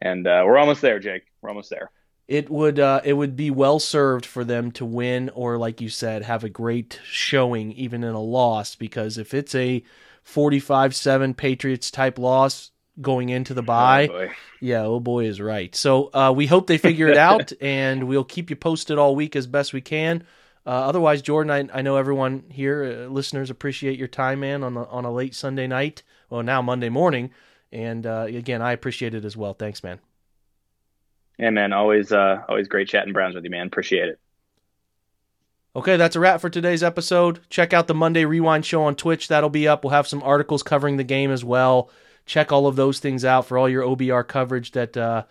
[0.01, 1.23] and uh, we're almost there, Jake.
[1.41, 1.91] We're almost there.
[2.27, 5.89] It would uh, it would be well served for them to win, or like you
[5.89, 8.77] said, have a great showing even in a loss.
[8.77, 9.83] Because if it's a
[10.23, 14.29] forty-five seven Patriots type loss going into the bye, Oh,
[14.61, 15.75] yeah, oh boy is right.
[15.75, 19.35] So uh, we hope they figure it out, and we'll keep you posted all week
[19.35, 20.23] as best we can.
[20.67, 24.77] Uh, otherwise, Jordan, I, I know everyone here, uh, listeners, appreciate your time, man, on
[24.77, 26.03] a, on a late Sunday night.
[26.29, 27.31] Well, now Monday morning,
[27.73, 29.55] and uh, again, I appreciate it as well.
[29.55, 30.01] Thanks, man.
[31.39, 31.73] Yeah, man.
[31.73, 33.67] Always, uh, always great chatting Browns with you, man.
[33.67, 34.21] Appreciate it.
[35.75, 37.41] Okay, that's a wrap for today's episode.
[37.49, 39.29] Check out the Monday Rewind show on Twitch.
[39.29, 39.85] That'll be up.
[39.85, 41.91] We'll have some articles covering the game as well.
[42.27, 44.73] Check all of those things out for all your OBR coverage.
[44.73, 45.25] That uh,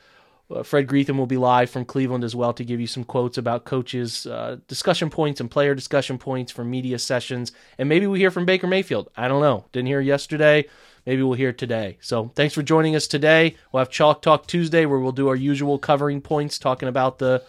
[0.53, 3.37] uh, Fred Greetham will be live from Cleveland as well to give you some quotes
[3.37, 7.51] about coaches, uh, discussion points, and player discussion points from media sessions.
[7.77, 9.09] And maybe we hear from Baker Mayfield.
[9.15, 9.65] I don't know.
[9.71, 10.65] Didn't hear yesterday.
[11.05, 11.97] Maybe we'll hear today.
[12.01, 13.55] So thanks for joining us today.
[13.71, 17.43] We'll have Chalk Talk Tuesday where we'll do our usual covering points, talking about the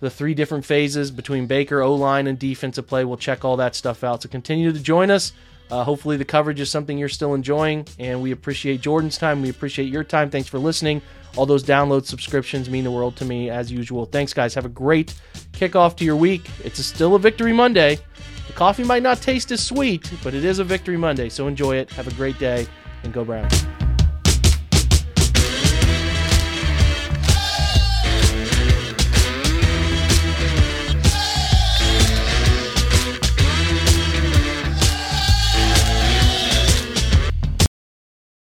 [0.00, 3.04] the three different phases between Baker, O line, and defensive play.
[3.04, 4.22] We'll check all that stuff out.
[4.22, 5.32] So continue to join us.
[5.70, 9.42] Uh, hopefully, the coverage is something you're still enjoying, and we appreciate Jordan's time.
[9.42, 10.30] We appreciate your time.
[10.30, 11.02] Thanks for listening.
[11.36, 14.04] All those download subscriptions mean the world to me, as usual.
[14.04, 14.54] Thanks, guys.
[14.54, 15.14] Have a great
[15.52, 16.48] kickoff to your week.
[16.62, 17.98] It's a, still a Victory Monday.
[18.46, 21.76] The coffee might not taste as sweet, but it is a Victory Monday, so enjoy
[21.76, 21.90] it.
[21.92, 22.66] Have a great day,
[23.02, 23.64] and go Browns.